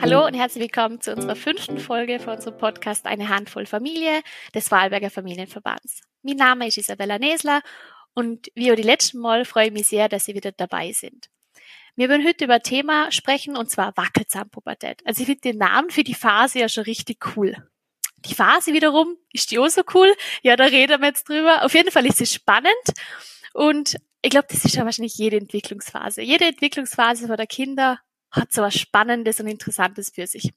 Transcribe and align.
Hallo 0.00 0.26
und 0.26 0.34
herzlich 0.34 0.62
willkommen 0.62 1.00
zu 1.00 1.12
unserer 1.12 1.34
fünften 1.34 1.78
Folge 1.78 2.20
von 2.20 2.34
unserem 2.34 2.56
Podcast 2.56 3.06
Eine 3.06 3.28
Handvoll 3.28 3.66
Familie 3.66 4.22
des 4.54 4.70
Wahlberger 4.70 5.10
Familienverbands. 5.10 6.02
Mein 6.22 6.36
Name 6.36 6.68
ist 6.68 6.78
Isabella 6.78 7.18
Nesler 7.18 7.62
und 8.14 8.46
wie 8.54 8.70
auch 8.70 8.76
die 8.76 8.82
letzten 8.82 9.18
Mal 9.18 9.44
freue 9.44 9.66
ich 9.66 9.72
mich 9.72 9.88
sehr, 9.88 10.08
dass 10.08 10.26
Sie 10.26 10.34
wieder 10.34 10.52
dabei 10.52 10.92
sind. 10.92 11.28
Wir 11.96 12.08
werden 12.08 12.24
heute 12.24 12.44
über 12.44 12.54
ein 12.54 12.62
Thema 12.62 13.10
sprechen 13.10 13.56
und 13.56 13.70
zwar 13.70 13.96
Wackelzahnpubertät. 13.96 15.02
Also 15.04 15.22
ich 15.22 15.26
finde 15.26 15.40
den 15.40 15.58
Namen 15.58 15.90
für 15.90 16.04
die 16.04 16.14
Phase 16.14 16.60
ja 16.60 16.68
schon 16.68 16.84
richtig 16.84 17.36
cool. 17.36 17.56
Die 18.24 18.34
Phase 18.34 18.72
wiederum, 18.72 19.16
ist 19.32 19.50
die 19.50 19.58
auch 19.58 19.68
so 19.68 19.82
cool? 19.94 20.12
Ja, 20.42 20.56
da 20.56 20.64
reden 20.64 21.00
wir 21.00 21.08
jetzt 21.08 21.28
drüber. 21.28 21.64
Auf 21.64 21.74
jeden 21.74 21.90
Fall 21.90 22.06
ist 22.06 22.20
es 22.20 22.32
spannend 22.34 22.74
und 23.52 23.96
ich 24.22 24.30
glaube, 24.30 24.48
das 24.50 24.64
ist 24.64 24.74
ja 24.74 24.84
wahrscheinlich 24.84 25.16
jede 25.16 25.36
Entwicklungsphase. 25.36 26.22
Jede 26.22 26.46
Entwicklungsphase 26.46 27.28
von 27.28 27.36
der 27.36 27.46
Kinder 27.46 28.00
hat 28.30 28.52
so 28.52 28.62
was 28.62 28.74
Spannendes 28.74 29.40
und 29.40 29.46
Interessantes 29.46 30.10
für 30.10 30.26
sich. 30.26 30.52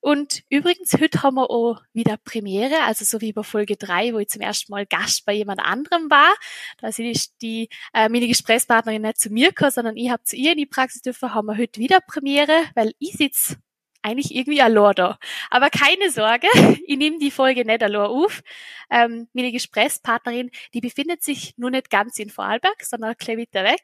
Und 0.00 0.42
übrigens, 0.50 0.92
heute 0.94 1.22
haben 1.22 1.36
wir 1.36 1.48
auch 1.48 1.80
wieder 1.92 2.16
Premiere, 2.16 2.82
also 2.82 3.04
so 3.04 3.20
wie 3.20 3.32
bei 3.32 3.44
Folge 3.44 3.76
drei, 3.76 4.12
wo 4.12 4.18
ich 4.18 4.28
zum 4.28 4.42
ersten 4.42 4.72
Mal 4.72 4.84
Gast 4.84 5.24
bei 5.24 5.32
jemand 5.32 5.60
anderem 5.60 6.10
war. 6.10 6.34
Da 6.78 6.88
ist 6.88 7.40
die 7.40 7.68
äh, 7.94 8.08
meine 8.08 8.26
Gesprächspartnerin 8.26 9.02
nicht 9.02 9.20
zu 9.20 9.30
mir 9.30 9.50
gekommen, 9.50 9.70
sondern 9.70 9.96
ich 9.96 10.10
habe 10.10 10.24
zu 10.24 10.34
ihr 10.34 10.52
in 10.52 10.58
die 10.58 10.66
Praxis 10.66 11.02
dürfen, 11.02 11.32
haben 11.34 11.46
wir 11.46 11.56
heute 11.56 11.78
wieder 11.78 12.00
Premiere, 12.00 12.64
weil 12.74 12.94
ich 12.98 13.12
sitze 13.12 13.58
eigentlich 14.02 14.34
irgendwie 14.34 14.62
allein 14.62 14.94
da. 14.94 15.18
Aber 15.50 15.70
keine 15.70 16.10
Sorge, 16.10 16.48
ich 16.86 16.96
nehme 16.96 17.18
die 17.18 17.30
Folge 17.30 17.64
nicht 17.64 17.82
allein 17.82 18.02
auf. 18.02 18.42
Ähm, 18.90 19.28
meine 19.32 19.52
Gesprächspartnerin, 19.52 20.50
die 20.74 20.80
befindet 20.80 21.22
sich 21.22 21.54
nur 21.56 21.70
nicht 21.70 21.90
ganz 21.90 22.18
in 22.18 22.30
Vorarlberg, 22.30 22.82
sondern 22.84 23.14
ein 23.18 23.38
weiter 23.38 23.64
weg. 23.64 23.82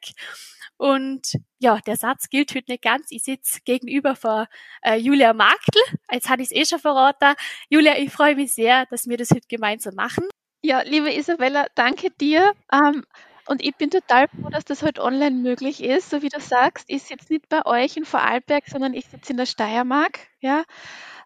Und 0.77 1.33
ja, 1.57 1.79
der 1.85 1.97
Satz 1.97 2.29
gilt 2.29 2.55
heute 2.55 2.71
nicht 2.71 2.83
ganz. 2.83 3.07
Ich 3.09 3.23
sitze 3.23 3.59
gegenüber 3.65 4.15
von 4.15 4.45
äh, 4.81 4.95
Julia 4.95 5.33
Marktl. 5.33 5.79
Jetzt 6.09 6.29
hatte 6.29 6.41
ich 6.41 6.51
es 6.51 6.55
eh 6.55 6.65
schon 6.65 6.79
verraten. 6.79 7.35
Julia, 7.69 7.97
ich 7.97 8.11
freue 8.11 8.35
mich 8.35 8.53
sehr, 8.53 8.85
dass 8.85 9.07
wir 9.07 9.17
das 9.17 9.31
heute 9.31 9.47
gemeinsam 9.49 9.95
machen. 9.95 10.29
Ja, 10.61 10.81
liebe 10.81 11.13
Isabella, 11.13 11.67
danke 11.75 12.11
dir. 12.11 12.53
Ähm, 12.71 13.03
und 13.49 13.63
ich 13.63 13.75
bin 13.75 13.89
total 13.89 14.27
froh, 14.27 14.49
dass 14.49 14.63
das 14.63 14.83
heute 14.83 15.01
online 15.01 15.35
möglich 15.35 15.83
ist. 15.83 16.11
So 16.11 16.21
wie 16.21 16.29
du 16.29 16.39
sagst, 16.39 16.85
ich 16.87 17.03
sitze 17.03 17.33
nicht 17.33 17.49
bei 17.49 17.65
euch 17.65 17.97
in 17.97 18.05
Vorarlberg, 18.05 18.67
sondern 18.67 18.93
ich 18.93 19.05
sitze 19.07 19.31
in 19.31 19.37
der 19.37 19.47
Steiermark. 19.47 20.19
Ja, 20.39 20.63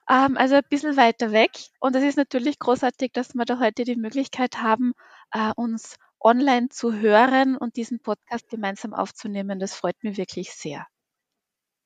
ähm, 0.09 0.37
also 0.37 0.55
ein 0.55 0.63
bisschen 0.69 0.95
weiter 0.95 1.31
weg. 1.33 1.51
Und 1.81 1.95
es 1.97 2.03
ist 2.03 2.17
natürlich 2.17 2.59
großartig, 2.59 3.11
dass 3.13 3.33
wir 3.35 3.45
da 3.45 3.59
heute 3.59 3.83
die 3.83 3.97
Möglichkeit 3.97 4.61
haben, 4.61 4.93
äh, 5.33 5.51
uns 5.57 5.97
online 6.21 6.69
zu 6.69 6.93
hören 6.93 7.57
und 7.57 7.75
diesen 7.75 7.99
Podcast 7.99 8.49
gemeinsam 8.49 8.93
aufzunehmen. 8.93 9.59
Das 9.59 9.73
freut 9.75 10.01
mich 10.03 10.17
wirklich 10.17 10.53
sehr. 10.53 10.87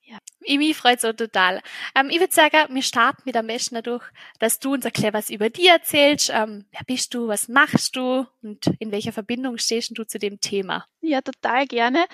Ja. 0.09 0.19
Mich 0.39 0.77
freut 0.77 1.01
so 1.01 1.11
total. 1.11 1.61
Ähm, 1.93 2.09
ich 2.09 2.21
würde 2.21 2.33
sagen, 2.33 2.73
wir 2.73 2.81
starten 2.81 3.23
mit 3.25 3.35
am 3.35 3.47
besten 3.47 3.75
dadurch, 3.75 4.05
dass 4.39 4.57
du 4.59 4.75
uns 4.75 4.85
erklärst, 4.85 5.13
was 5.13 5.29
über 5.29 5.49
dir 5.49 5.73
erzählst. 5.73 6.31
Ähm, 6.33 6.65
wer 6.71 6.79
bist 6.87 7.13
du, 7.13 7.27
was 7.27 7.49
machst 7.49 7.97
du 7.97 8.25
und 8.41 8.67
in 8.79 8.93
welcher 8.93 9.11
Verbindung 9.11 9.57
stehst 9.57 9.97
du 9.97 10.05
zu 10.05 10.17
dem 10.17 10.39
Thema? 10.39 10.85
Ja, 11.01 11.19
total 11.19 11.67
gerne. 11.67 12.05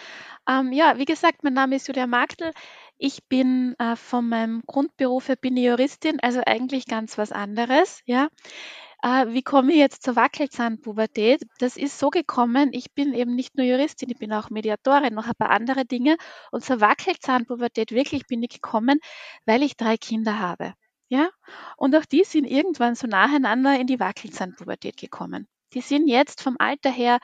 Ähm, 0.49 0.71
ja, 0.71 0.97
wie 0.97 1.05
gesagt, 1.05 1.43
mein 1.43 1.53
Name 1.53 1.75
ist 1.75 1.87
Julia 1.87 2.07
Magdl. 2.07 2.51
Ich 2.97 3.23
bin 3.29 3.75
äh, 3.77 3.95
von 3.95 4.27
meinem 4.27 4.63
Grundberuf 4.65 5.27
her 5.27 5.35
bin 5.35 5.55
ich 5.55 5.65
Juristin, 5.65 6.19
also 6.19 6.41
eigentlich 6.43 6.87
ganz 6.87 7.19
was 7.19 7.31
anderes. 7.31 8.01
Ja, 8.05 8.29
äh, 9.03 9.27
wie 9.33 9.43
komme 9.43 9.73
ich 9.73 9.79
jetzt 9.79 10.03
zur 10.03 10.15
Wackelzahnpubertät? 10.15 11.43
Das 11.59 11.75
ist 11.75 11.99
so 11.99 12.09
gekommen, 12.09 12.69
ich 12.71 12.93
bin 12.93 13.13
eben 13.13 13.35
nicht 13.35 13.55
nur 13.55 13.65
Juristin, 13.65 14.09
ich 14.09 14.17
bin 14.17 14.31
auch 14.31 14.49
Mediatorin, 14.49 15.13
noch 15.13 15.27
ein 15.27 15.35
paar 15.37 15.49
andere 15.49 15.85
Dinge. 15.85 16.15
Und 16.51 16.63
zur 16.63 16.79
Wackelzahnpubertät 16.79 17.91
wirklich 17.91 18.25
bin 18.27 18.41
ich 18.41 18.49
gekommen, 18.49 18.99
weil 19.45 19.61
ich 19.61 19.75
drei 19.75 19.97
Kinder 19.97 20.39
habe. 20.39 20.73
Ja? 21.09 21.29
Und 21.75 21.95
auch 21.97 22.05
die 22.05 22.23
sind 22.23 22.45
irgendwann 22.45 22.95
so 22.95 23.05
nacheinander 23.05 23.77
in 23.77 23.87
die 23.87 23.99
Wackelzahnpubertät 23.99 24.95
gekommen. 24.95 25.49
Die 25.73 25.81
sind 25.81 26.07
jetzt 26.07 26.41
vom 26.41 26.55
Alter 26.57 26.89
her, 26.89 27.19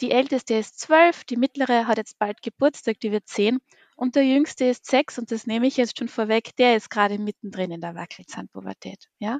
die 0.00 0.10
älteste 0.10 0.54
ist 0.54 0.78
zwölf, 0.78 1.24
die 1.24 1.36
mittlere 1.36 1.86
hat 1.86 1.96
jetzt 1.96 2.18
bald 2.18 2.42
Geburtstag, 2.42 3.00
die 3.00 3.12
wird 3.12 3.28
zehn. 3.28 3.60
Und 3.96 4.16
der 4.16 4.26
jüngste 4.26 4.66
ist 4.66 4.86
sechs 4.86 5.18
und 5.18 5.30
das 5.30 5.46
nehme 5.46 5.68
ich 5.68 5.76
jetzt 5.78 5.98
schon 5.98 6.08
vorweg, 6.08 6.54
der 6.56 6.76
ist 6.76 6.90
gerade 6.90 7.18
mittendrin 7.18 7.70
in 7.70 7.80
der 7.80 7.94
Wackelzahnpubertät. 7.94 9.08
Ja? 9.20 9.38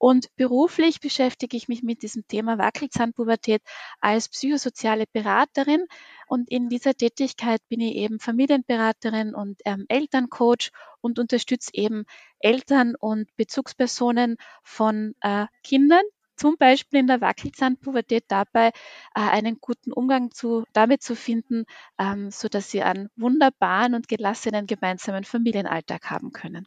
Und 0.00 0.34
beruflich 0.36 1.00
beschäftige 1.00 1.58
ich 1.58 1.68
mich 1.68 1.82
mit 1.82 2.00
diesem 2.00 2.26
Thema 2.26 2.56
Wackelzahnpubertät 2.56 3.60
als 4.00 4.30
psychosoziale 4.30 5.04
Beraterin. 5.12 5.84
Und 6.26 6.48
in 6.50 6.70
dieser 6.70 6.94
Tätigkeit 6.94 7.60
bin 7.68 7.80
ich 7.80 7.96
eben 7.96 8.18
Familienberaterin 8.18 9.34
und 9.34 9.60
ähm, 9.66 9.84
Elterncoach 9.88 10.70
und 11.02 11.18
unterstütze 11.18 11.72
eben 11.74 12.06
Eltern 12.38 12.94
und 12.98 13.28
Bezugspersonen 13.36 14.38
von 14.62 15.14
äh, 15.20 15.44
Kindern, 15.62 16.04
zum 16.34 16.56
Beispiel 16.56 17.00
in 17.00 17.06
der 17.06 17.20
Wackelzahnpubertät 17.20 18.24
dabei 18.28 18.68
äh, 18.68 18.72
einen 19.14 19.58
guten 19.60 19.92
Umgang 19.92 20.30
zu, 20.30 20.64
damit 20.72 21.02
zu 21.02 21.14
finden, 21.14 21.66
ähm, 21.98 22.30
so 22.30 22.48
dass 22.48 22.70
sie 22.70 22.82
einen 22.82 23.10
wunderbaren 23.16 23.94
und 23.94 24.08
gelassenen 24.08 24.66
gemeinsamen 24.66 25.24
Familienalltag 25.24 26.08
haben 26.10 26.32
können. 26.32 26.66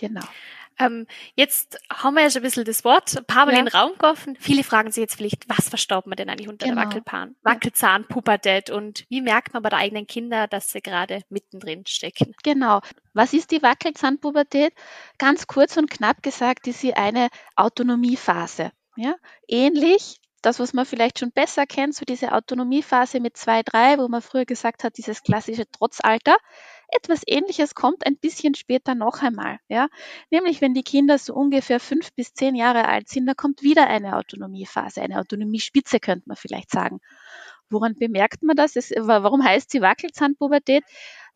Genau. 0.00 0.22
Ähm, 0.78 1.06
jetzt 1.34 1.78
haben 1.92 2.14
wir 2.14 2.22
ja 2.22 2.30
schon 2.30 2.40
ein 2.40 2.44
bisschen 2.44 2.64
das 2.64 2.84
Wort 2.84 3.16
ein 3.16 3.24
paar 3.26 3.44
Mal 3.44 3.52
ja. 3.52 3.58
in 3.58 3.66
den 3.66 3.74
Raum 3.74 3.92
geworfen. 3.98 4.36
Viele 4.40 4.64
fragen 4.64 4.90
sich 4.90 5.02
jetzt 5.02 5.16
vielleicht, 5.16 5.46
was 5.48 5.68
verstaubt 5.68 6.06
man 6.06 6.16
denn 6.16 6.30
eigentlich 6.30 6.48
unter 6.48 6.66
genau. 6.66 6.80
der 6.80 6.86
Wackelpan 6.86 7.36
Wackelzahn, 7.42 8.06
Pubertät 8.06 8.70
und 8.70 9.04
wie 9.10 9.20
merkt 9.20 9.52
man 9.52 9.62
bei 9.62 9.68
der 9.68 9.78
eigenen 9.78 10.06
Kinder, 10.06 10.46
dass 10.46 10.72
sie 10.72 10.80
gerade 10.80 11.20
mittendrin 11.28 11.84
stecken? 11.86 12.34
Genau. 12.42 12.80
Was 13.12 13.34
ist 13.34 13.50
die 13.50 13.62
Wackelzahnpubertät? 13.62 14.72
Ganz 15.18 15.46
kurz 15.46 15.76
und 15.76 15.90
knapp 15.90 16.22
gesagt 16.22 16.66
ist 16.66 16.80
sie 16.80 16.94
eine 16.94 17.28
Autonomiephase. 17.56 18.72
Ja? 18.96 19.16
Ähnlich 19.48 20.20
das, 20.42 20.58
was 20.58 20.72
man 20.72 20.86
vielleicht 20.86 21.18
schon 21.18 21.32
besser 21.32 21.66
kennt, 21.66 21.94
so 21.94 22.04
diese 22.04 22.32
Autonomiephase 22.32 23.20
mit 23.20 23.36
zwei, 23.36 23.62
drei, 23.62 23.98
wo 23.98 24.08
man 24.08 24.22
früher 24.22 24.44
gesagt 24.44 24.84
hat, 24.84 24.96
dieses 24.96 25.22
klassische 25.22 25.70
Trotzalter. 25.70 26.36
Etwas 26.88 27.22
Ähnliches 27.26 27.74
kommt 27.74 28.04
ein 28.06 28.16
bisschen 28.16 28.54
später 28.54 28.94
noch 28.94 29.22
einmal, 29.22 29.58
ja. 29.68 29.88
Nämlich, 30.30 30.60
wenn 30.60 30.74
die 30.74 30.82
Kinder 30.82 31.18
so 31.18 31.34
ungefähr 31.34 31.78
fünf 31.78 32.12
bis 32.14 32.34
zehn 32.34 32.56
Jahre 32.56 32.88
alt 32.88 33.08
sind, 33.08 33.26
da 33.26 33.34
kommt 33.34 33.62
wieder 33.62 33.86
eine 33.86 34.16
Autonomiephase, 34.16 35.00
eine 35.00 35.20
Autonomiespitze, 35.20 36.00
könnte 36.00 36.28
man 36.28 36.36
vielleicht 36.36 36.70
sagen. 36.70 37.00
Woran 37.70 37.94
bemerkt 37.94 38.42
man 38.42 38.56
das? 38.56 38.76
Es, 38.76 38.90
warum 38.96 39.44
heißt 39.44 39.70
sie 39.70 39.80
Wackelzahnpubertät? 39.80 40.84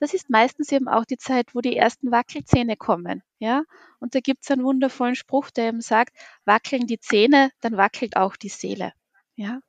Das 0.00 0.12
ist 0.12 0.28
meistens 0.28 0.72
eben 0.72 0.88
auch 0.88 1.04
die 1.04 1.16
Zeit, 1.16 1.54
wo 1.54 1.60
die 1.60 1.76
ersten 1.76 2.10
Wackelzähne 2.10 2.76
kommen. 2.76 3.22
Ja? 3.38 3.62
Und 4.00 4.14
da 4.14 4.20
gibt 4.20 4.42
es 4.42 4.50
einen 4.50 4.64
wundervollen 4.64 5.14
Spruch, 5.14 5.50
der 5.50 5.68
eben 5.68 5.80
sagt, 5.80 6.16
wackeln 6.44 6.86
die 6.86 6.98
Zähne, 6.98 7.50
dann 7.60 7.76
wackelt 7.76 8.16
auch 8.16 8.36
die 8.36 8.48
Seele. 8.48 8.92
Ja? 9.36 9.60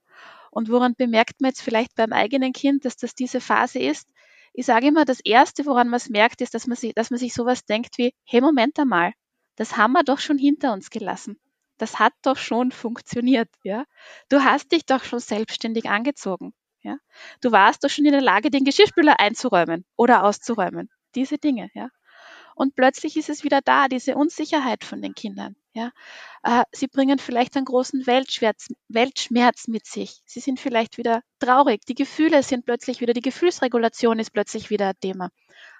Und 0.50 0.70
woran 0.70 0.96
bemerkt 0.96 1.42
man 1.42 1.50
jetzt 1.50 1.62
vielleicht 1.62 1.96
beim 1.96 2.14
eigenen 2.14 2.52
Kind, 2.52 2.86
dass 2.86 2.98
das 2.98 3.14
diese 3.14 3.42
Phase 3.42 3.80
ist? 3.80 4.10
Ich 4.54 4.66
sage 4.66 4.88
immer, 4.88 5.06
das 5.06 5.20
Erste, 5.20 5.66
woran 5.66 5.90
man 5.90 5.98
es 5.98 6.10
merkt, 6.10 6.42
ist, 6.42 6.54
dass 6.54 6.66
man, 6.66 6.78
sich, 6.78 6.94
dass 6.96 7.12
man 7.12 7.20
sich 7.20 7.34
sowas 7.34 7.66
denkt 7.66 7.98
wie, 7.98 8.14
hey, 8.24 8.42
Moment 8.42 8.80
einmal, 8.80 9.12
das 9.58 9.78
haben 9.78 9.92
wir 9.92 10.04
doch 10.04 10.20
schon 10.20 10.38
hinter 10.38 10.74
uns 10.74 10.90
gelassen. 10.90 11.38
Das 11.78 12.00
hat 12.00 12.14
doch 12.22 12.38
schon 12.38 12.72
funktioniert, 12.72 13.50
ja. 13.64 13.86
Du 14.30 14.44
hast 14.44 14.72
dich 14.72 14.86
doch 14.86 15.04
schon 15.04 15.20
selbstständig 15.20 15.90
angezogen, 15.90 16.54
ja. 16.82 16.98
Du 17.42 17.52
warst 17.52 17.84
doch 17.84 17.90
schon 17.90 18.06
in 18.06 18.14
der 18.14 18.22
Lage, 18.22 18.50
den 18.50 18.64
Geschirrspüler 18.64 19.20
einzuräumen 19.20 19.86
oder 19.96 20.24
auszuräumen. 20.24 20.90
Diese 21.16 21.38
Dinge, 21.38 21.70
ja. 21.74 21.90
Und 22.56 22.76
plötzlich 22.76 23.18
ist 23.18 23.30
es 23.30 23.44
wieder 23.44 23.60
da, 23.62 23.90
diese 23.90 24.16
Unsicherheit 24.16 24.86
von 24.86 25.02
den 25.02 25.14
Kindern. 25.14 25.58
Ja, 25.74 25.92
äh, 26.44 26.64
sie 26.72 26.88
bringen 26.88 27.20
vielleicht 27.20 27.58
einen 27.58 27.66
großen 27.66 28.08
Weltschmerz, 28.08 28.70
Weltschmerz 28.88 29.68
mit 29.68 29.86
sich. 29.86 30.22
Sie 30.26 30.40
sind 30.40 30.58
vielleicht 30.58 30.98
wieder 30.98 31.22
traurig. 31.40 31.82
Die 31.86 31.96
Gefühle 31.96 32.44
sind 32.44 32.66
plötzlich 32.66 33.02
wieder, 33.02 33.14
die 33.14 33.22
Gefühlsregulation 33.22 34.20
ist 34.20 34.32
plötzlich 34.32 34.70
wieder 34.70 34.90
ein 34.90 35.00
Thema. 35.02 35.32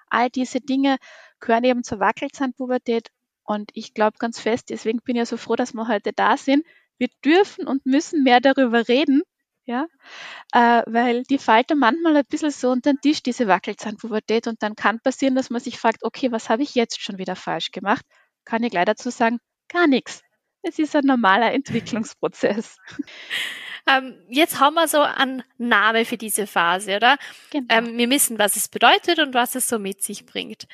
All 0.08 0.28
diese 0.28 0.60
Dinge 0.60 0.98
gehören 1.40 1.64
eben 1.64 1.82
zur 1.82 1.98
Wackelzahnpubertät. 1.98 3.08
Und 3.46 3.70
ich 3.74 3.94
glaube 3.94 4.18
ganz 4.18 4.40
fest, 4.40 4.70
deswegen 4.70 5.00
bin 5.00 5.16
ich 5.16 5.20
ja 5.20 5.26
so 5.26 5.36
froh, 5.36 5.56
dass 5.56 5.74
wir 5.74 5.88
heute 5.88 6.12
da 6.12 6.36
sind. 6.36 6.64
Wir 6.98 7.08
dürfen 7.24 7.66
und 7.66 7.86
müssen 7.86 8.22
mehr 8.22 8.40
darüber 8.40 8.88
reden, 8.88 9.22
ja, 9.64 9.86
äh, 10.52 10.82
weil 10.86 11.22
die 11.24 11.38
fällt 11.38 11.74
manchmal 11.74 12.16
ein 12.16 12.24
bisschen 12.28 12.50
so 12.50 12.70
unter 12.70 12.92
den 12.92 13.00
Tisch, 13.00 13.22
diese 13.22 13.46
Wackelzahnpubertät. 13.46 14.46
Und 14.46 14.62
dann 14.62 14.76
kann 14.76 15.00
passieren, 15.00 15.34
dass 15.34 15.50
man 15.50 15.60
sich 15.60 15.78
fragt, 15.78 16.04
okay, 16.04 16.32
was 16.32 16.48
habe 16.50 16.62
ich 16.62 16.74
jetzt 16.74 17.00
schon 17.02 17.18
wieder 17.18 17.36
falsch 17.36 17.70
gemacht? 17.72 18.04
Kann 18.44 18.62
ich 18.62 18.70
gleich 18.70 18.86
dazu 18.86 19.10
sagen, 19.10 19.38
Gar 19.68 19.86
nichts. 19.86 20.22
Es 20.62 20.78
ist 20.78 20.96
ein 20.96 21.04
normaler 21.04 21.52
Entwicklungsprozess. 21.52 22.76
Ähm, 23.88 24.20
jetzt 24.28 24.58
haben 24.58 24.74
wir 24.74 24.88
so 24.88 25.00
einen 25.00 25.44
Namen 25.58 26.04
für 26.04 26.16
diese 26.16 26.48
Phase, 26.48 26.96
oder? 26.96 27.18
Genau. 27.50 27.72
Ähm, 27.72 27.96
wir 27.96 28.10
wissen, 28.10 28.36
was 28.36 28.56
es 28.56 28.68
bedeutet 28.68 29.20
und 29.20 29.32
was 29.32 29.54
es 29.54 29.68
so 29.68 29.78
mit 29.78 30.02
sich 30.02 30.26
bringt. 30.26 30.66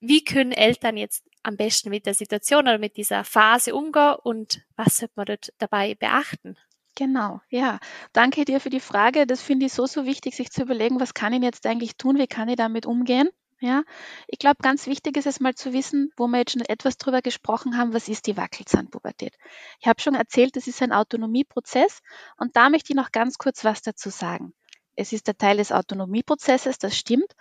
Wie 0.00 0.22
können 0.22 0.52
Eltern 0.52 0.98
jetzt 0.98 1.24
am 1.42 1.56
besten 1.56 1.90
mit 1.90 2.06
der 2.06 2.14
Situation 2.14 2.62
oder 2.62 2.78
mit 2.78 2.96
dieser 2.96 3.24
Phase 3.24 3.74
umgehen 3.74 4.16
und 4.22 4.62
was 4.76 4.98
sollte 4.98 5.14
man 5.16 5.26
dort 5.26 5.52
dabei 5.58 5.94
beachten? 5.94 6.56
Genau, 6.96 7.40
ja. 7.48 7.78
Danke 8.12 8.44
dir 8.44 8.60
für 8.60 8.70
die 8.70 8.80
Frage. 8.80 9.26
Das 9.26 9.40
finde 9.40 9.66
ich 9.66 9.72
so, 9.72 9.86
so 9.86 10.04
wichtig, 10.04 10.34
sich 10.34 10.50
zu 10.50 10.62
überlegen, 10.62 11.00
was 11.00 11.14
kann 11.14 11.32
ich 11.32 11.42
jetzt 11.42 11.66
eigentlich 11.66 11.96
tun? 11.96 12.18
Wie 12.18 12.26
kann 12.26 12.48
ich 12.48 12.56
damit 12.56 12.84
umgehen? 12.84 13.28
Ja, 13.62 13.84
ich 14.26 14.38
glaube, 14.38 14.56
ganz 14.62 14.86
wichtig 14.86 15.18
ist 15.18 15.26
es 15.26 15.38
mal 15.38 15.54
zu 15.54 15.74
wissen, 15.74 16.12
wo 16.16 16.26
wir 16.28 16.38
jetzt 16.38 16.52
schon 16.52 16.62
etwas 16.62 16.96
drüber 16.96 17.20
gesprochen 17.20 17.76
haben, 17.76 17.92
was 17.92 18.08
ist 18.08 18.26
die 18.26 18.38
Wackelzahnpubertät? 18.38 19.34
Ich 19.80 19.86
habe 19.86 20.00
schon 20.00 20.14
erzählt, 20.14 20.56
das 20.56 20.66
ist 20.66 20.80
ein 20.80 20.92
Autonomieprozess 20.92 22.00
und 22.38 22.56
da 22.56 22.70
möchte 22.70 22.92
ich 22.92 22.96
noch 22.96 23.12
ganz 23.12 23.36
kurz 23.36 23.62
was 23.62 23.82
dazu 23.82 24.08
sagen. 24.08 24.54
Es 24.96 25.12
ist 25.12 25.26
der 25.26 25.36
Teil 25.36 25.58
des 25.58 25.72
Autonomieprozesses, 25.72 26.78
das 26.78 26.96
stimmt. 26.96 27.32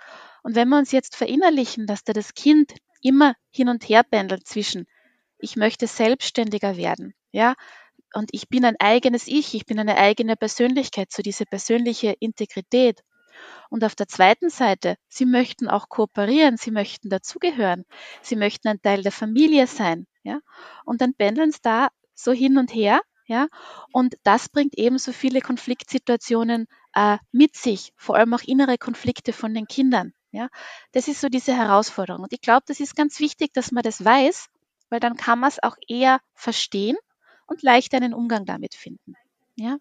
Und 0.44 0.56
wenn 0.56 0.68
wir 0.68 0.78
uns 0.78 0.92
jetzt 0.92 1.16
verinnerlichen, 1.16 1.88
dass 1.88 2.04
da 2.04 2.12
das 2.12 2.34
Kind 2.34 2.74
immer 3.02 3.36
hin 3.52 3.70
und 3.70 3.88
her 3.88 4.04
pendelt 4.04 4.48
zwischen, 4.48 4.88
ich 5.38 5.56
möchte 5.56 5.88
selbstständiger 5.88 6.78
werden, 6.78 7.14
ja, 7.32 7.56
und 8.14 8.30
ich 8.34 8.50
bin 8.50 8.66
ein 8.66 8.76
eigenes 8.80 9.28
Ich, 9.28 9.54
ich 9.54 9.66
bin 9.66 9.80
eine 9.80 9.98
eigene 9.98 10.36
Persönlichkeit, 10.36 11.12
so 11.12 11.22
diese 11.22 11.46
persönliche 11.46 12.16
Integrität. 12.20 13.04
Und 13.70 13.84
auf 13.84 13.96
der 13.96 14.08
zweiten 14.08 14.50
Seite, 14.50 14.96
sie 15.08 15.26
möchten 15.26 15.68
auch 15.70 15.90
kooperieren, 15.90 16.58
sie 16.58 16.72
möchten 16.72 17.10
dazugehören, 17.10 17.86
sie 18.22 18.36
möchten 18.36 18.68
ein 18.68 18.82
Teil 18.82 19.04
der 19.04 19.12
Familie 19.12 19.68
sein, 19.68 20.08
ja. 20.24 20.40
Und 20.86 21.02
dann 21.02 21.14
pendeln 21.14 21.52
sie 21.52 21.60
da 21.62 21.90
so 22.16 22.32
hin 22.32 22.58
und 22.58 22.74
her, 22.74 23.02
ja. 23.28 23.48
Und 23.94 24.16
das 24.24 24.50
bringt 24.50 24.78
ebenso 24.78 25.14
viele 25.14 25.40
Konfliktsituationen 25.42 26.68
äh, 26.96 27.18
mit 27.32 27.56
sich, 27.56 27.94
vor 27.96 28.16
allem 28.16 28.34
auch 28.34 28.44
innere 28.44 28.78
Konflikte 28.78 29.32
von 29.34 29.54
den 29.54 29.68
Kindern, 29.68 30.14
ja. 30.32 30.50
Das 30.92 31.08
ist 31.08 31.22
so 31.22 31.30
diese 31.30 31.56
Herausforderung. 31.56 32.24
Und 32.24 32.34
ich 32.34 32.42
glaube, 32.42 32.64
das 32.68 32.80
ist 32.80 32.96
ganz 32.96 33.20
wichtig, 33.20 33.54
dass 33.54 33.72
man 33.72 33.84
das 33.84 34.04
weiß, 34.04 34.48
weil 34.90 35.00
dann 35.00 35.16
kann 35.16 35.40
man 35.40 35.50
es 35.50 35.62
auch 35.62 35.76
eher 35.88 36.20
verstehen 36.34 36.98
und 37.48 37.64
leicht 37.64 37.94
einen 37.94 38.14
Umgang 38.14 38.46
damit 38.46 38.76
finden. 38.76 39.16
Ja? 39.56 39.78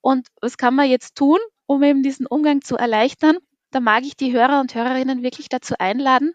Und 0.00 0.28
was 0.40 0.56
kann 0.56 0.74
man 0.74 0.88
jetzt 0.88 1.14
tun, 1.16 1.38
um 1.66 1.82
eben 1.82 2.02
diesen 2.02 2.26
Umgang 2.26 2.62
zu 2.62 2.76
erleichtern? 2.76 3.38
Da 3.70 3.80
mag 3.80 4.04
ich 4.04 4.16
die 4.16 4.32
Hörer 4.32 4.60
und 4.60 4.74
Hörerinnen 4.74 5.22
wirklich 5.22 5.48
dazu 5.48 5.74
einladen, 5.78 6.34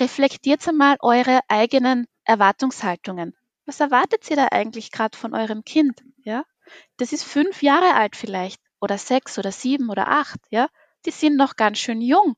reflektiert 0.00 0.66
einmal 0.68 0.96
eure 1.00 1.40
eigenen 1.48 2.06
Erwartungshaltungen. 2.24 3.34
Was 3.64 3.80
erwartet 3.80 4.28
ihr 4.30 4.36
da 4.36 4.48
eigentlich 4.50 4.90
gerade 4.90 5.16
von 5.16 5.34
eurem 5.34 5.64
Kind? 5.64 6.02
Ja? 6.18 6.44
Das 6.98 7.12
ist 7.12 7.24
fünf 7.24 7.62
Jahre 7.62 7.94
alt 7.94 8.16
vielleicht 8.16 8.60
oder 8.80 8.98
sechs 8.98 9.38
oder 9.38 9.52
sieben 9.52 9.88
oder 9.88 10.08
acht. 10.08 10.38
Ja? 10.50 10.68
Die 11.06 11.10
sind 11.10 11.36
noch 11.36 11.56
ganz 11.56 11.78
schön 11.78 12.00
jung. 12.00 12.36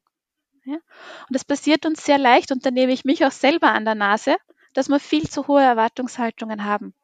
Ja? 0.64 0.74
Und 0.74 0.82
das 1.30 1.44
passiert 1.44 1.86
uns 1.86 2.04
sehr 2.04 2.18
leicht 2.18 2.52
und 2.52 2.64
da 2.64 2.70
nehme 2.70 2.92
ich 2.92 3.04
mich 3.04 3.24
auch 3.24 3.32
selber 3.32 3.72
an 3.72 3.84
der 3.84 3.94
Nase, 3.94 4.36
dass 4.74 4.88
wir 4.88 5.00
viel 5.00 5.28
zu 5.28 5.46
hohe 5.48 5.62
Erwartungshaltungen 5.62 6.64
haben. 6.64 6.94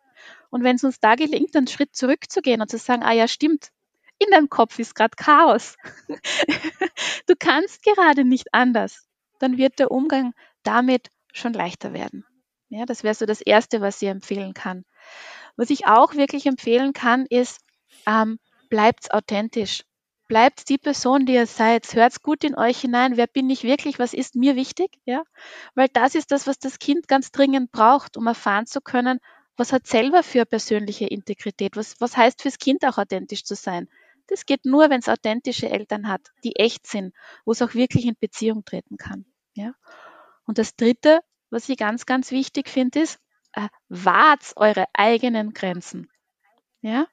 Und 0.51 0.65
wenn 0.65 0.77
es 0.77 0.85
uns 0.85 1.01
da 1.01 1.15
gelingt, 1.15 1.57
einen 1.57 1.67
Schritt 1.67 1.95
zurückzugehen 1.95 2.61
und 2.61 2.71
zu 2.71 2.79
sagen, 2.79 3.03
ah 3.03 3.13
ja, 3.13 3.29
stimmt, 3.29 3.71
in 4.19 4.31
deinem 4.31 4.49
Kopf 4.49 4.79
ist 4.79 4.95
gerade 4.95 5.17
Chaos. 5.17 5.77
du 7.27 7.35
kannst 7.39 7.83
gerade 7.83 8.25
nicht 8.25 8.53
anders. 8.53 9.07
Dann 9.39 9.59
wird 9.59 9.79
der 9.79 9.91
Umgang 9.91 10.33
damit 10.63 11.11
schon 11.33 11.53
leichter 11.53 11.93
werden. 11.93 12.25
Ja, 12.69 12.87
das 12.87 13.05
wäre 13.05 13.15
so 13.15 13.27
das 13.27 13.41
Erste, 13.41 13.81
was 13.81 14.01
ich 14.01 14.09
empfehlen 14.09 14.55
kann. 14.55 14.85
Was 15.57 15.71
ich 15.71 15.87
auch 15.87 16.15
wirklich 16.15 16.47
empfehlen 16.47 16.93
kann, 16.93 17.27
ist, 17.27 17.61
ähm, 18.07 18.39
bleibt 18.69 19.13
authentisch. 19.13 19.85
Bleibt 20.29 20.69
die 20.69 20.79
Person, 20.79 21.25
die 21.27 21.35
ihr 21.35 21.47
seid. 21.47 21.95
Hört 21.95 22.23
gut 22.23 22.43
in 22.43 22.57
euch 22.57 22.81
hinein. 22.81 23.17
Wer 23.17 23.27
bin 23.29 23.49
ich 23.49 23.63
wirklich? 23.63 23.99
Was 23.99 24.13
ist 24.13 24.35
mir 24.35 24.57
wichtig? 24.57 24.99
Ja, 25.05 25.23
weil 25.75 25.89
das 25.93 26.15
ist 26.15 26.33
das, 26.33 26.47
was 26.47 26.59
das 26.59 26.79
Kind 26.79 27.07
ganz 27.07 27.31
dringend 27.31 27.71
braucht, 27.71 28.17
um 28.17 28.27
erfahren 28.27 28.67
zu 28.67 28.81
können, 28.81 29.21
was 29.57 29.73
hat 29.73 29.87
selber 29.87 30.23
für 30.23 30.45
persönliche 30.45 31.07
Integrität? 31.07 31.77
Was, 31.77 32.01
was 32.01 32.17
heißt 32.17 32.43
fürs 32.43 32.59
Kind 32.59 32.85
auch 32.85 32.99
authentisch 32.99 33.45
zu 33.45 33.55
sein? 33.55 33.89
Das 34.27 34.45
geht 34.45 34.65
nur, 34.65 34.91
wenn 34.91 34.99
es 34.99 35.09
authentische 35.09 35.71
Eltern 35.71 36.09
hat, 36.09 36.33
die 36.45 36.57
echt 36.57 36.87
sind, 36.87 37.15
wo 37.45 37.53
es 37.53 37.63
auch 37.63 37.75
wirklich 37.75 38.07
in 38.07 38.17
Beziehung 38.19 38.65
treten 38.65 38.97
kann. 38.97 39.25
Ja? 39.55 39.75
Und 40.45 40.59
das 40.59 40.77
Dritte, 40.77 41.21
was 41.51 41.69
ich 41.69 41.79
ganz, 41.79 42.07
ganz 42.07 42.33
wichtig 42.33 42.69
finde, 42.69 43.01
ist, 43.01 43.19
äh, 43.53 43.69
wahrt 43.89 44.53
eure 44.57 44.87
eigenen 44.93 45.55
Grenzen. 45.55 46.11
Ja? 46.83 47.07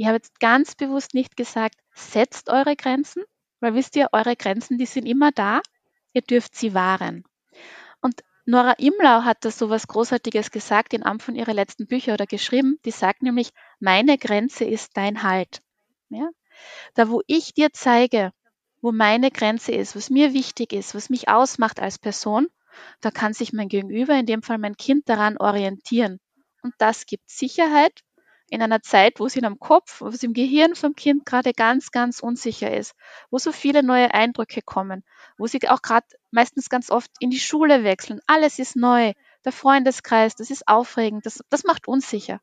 Ich 0.00 0.06
habe 0.06 0.16
jetzt 0.16 0.40
ganz 0.40 0.76
bewusst 0.76 1.12
nicht 1.12 1.36
gesagt, 1.36 1.74
setzt 1.92 2.48
eure 2.48 2.74
Grenzen, 2.74 3.22
weil 3.60 3.74
wisst 3.74 3.96
ihr, 3.96 4.08
eure 4.12 4.34
Grenzen, 4.34 4.78
die 4.78 4.86
sind 4.86 5.04
immer 5.04 5.30
da. 5.30 5.60
Ihr 6.14 6.22
dürft 6.22 6.56
sie 6.56 6.72
wahren. 6.72 7.22
Und 8.00 8.24
Nora 8.46 8.72
Imlau 8.78 9.24
hat 9.24 9.44
da 9.44 9.50
so 9.50 9.68
was 9.68 9.88
Großartiges 9.88 10.52
gesagt 10.52 10.94
in 10.94 11.02
einem 11.02 11.20
von 11.20 11.36
ihrer 11.36 11.52
letzten 11.52 11.86
Bücher 11.86 12.14
oder 12.14 12.24
geschrieben. 12.24 12.78
Die 12.86 12.92
sagt 12.92 13.20
nämlich, 13.20 13.50
meine 13.78 14.16
Grenze 14.16 14.64
ist 14.64 14.96
dein 14.96 15.22
Halt. 15.22 15.60
Ja? 16.08 16.30
Da, 16.94 17.10
wo 17.10 17.20
ich 17.26 17.52
dir 17.52 17.70
zeige, 17.74 18.32
wo 18.80 18.92
meine 18.92 19.30
Grenze 19.30 19.72
ist, 19.72 19.96
was 19.96 20.08
mir 20.08 20.32
wichtig 20.32 20.72
ist, 20.72 20.94
was 20.94 21.10
mich 21.10 21.28
ausmacht 21.28 21.78
als 21.78 21.98
Person, 21.98 22.46
da 23.02 23.10
kann 23.10 23.34
sich 23.34 23.52
mein 23.52 23.68
Gegenüber, 23.68 24.14
in 24.14 24.24
dem 24.24 24.42
Fall 24.42 24.56
mein 24.56 24.78
Kind, 24.78 25.10
daran 25.10 25.36
orientieren. 25.36 26.20
Und 26.62 26.72
das 26.78 27.04
gibt 27.04 27.28
Sicherheit 27.28 28.00
in 28.50 28.62
einer 28.62 28.82
Zeit, 28.82 29.20
wo 29.20 29.26
es 29.26 29.36
in 29.36 29.44
am 29.44 29.58
Kopf, 29.58 30.00
wo 30.00 30.08
es 30.08 30.22
im 30.22 30.32
Gehirn 30.32 30.74
vom 30.74 30.94
Kind 30.94 31.24
gerade 31.24 31.52
ganz, 31.52 31.92
ganz 31.92 32.20
unsicher 32.20 32.76
ist, 32.76 32.94
wo 33.30 33.38
so 33.38 33.52
viele 33.52 33.82
neue 33.82 34.12
Eindrücke 34.12 34.60
kommen, 34.60 35.04
wo 35.38 35.46
sie 35.46 35.66
auch 35.68 35.82
gerade 35.82 36.06
meistens 36.32 36.68
ganz 36.68 36.90
oft 36.90 37.10
in 37.20 37.30
die 37.30 37.38
Schule 37.38 37.84
wechseln. 37.84 38.20
Alles 38.26 38.58
ist 38.58 38.76
neu. 38.76 39.12
Der 39.44 39.52
Freundeskreis, 39.52 40.34
das 40.34 40.50
ist 40.50 40.68
aufregend, 40.68 41.24
das, 41.24 41.42
das 41.48 41.64
macht 41.64 41.88
unsicher. 41.88 42.40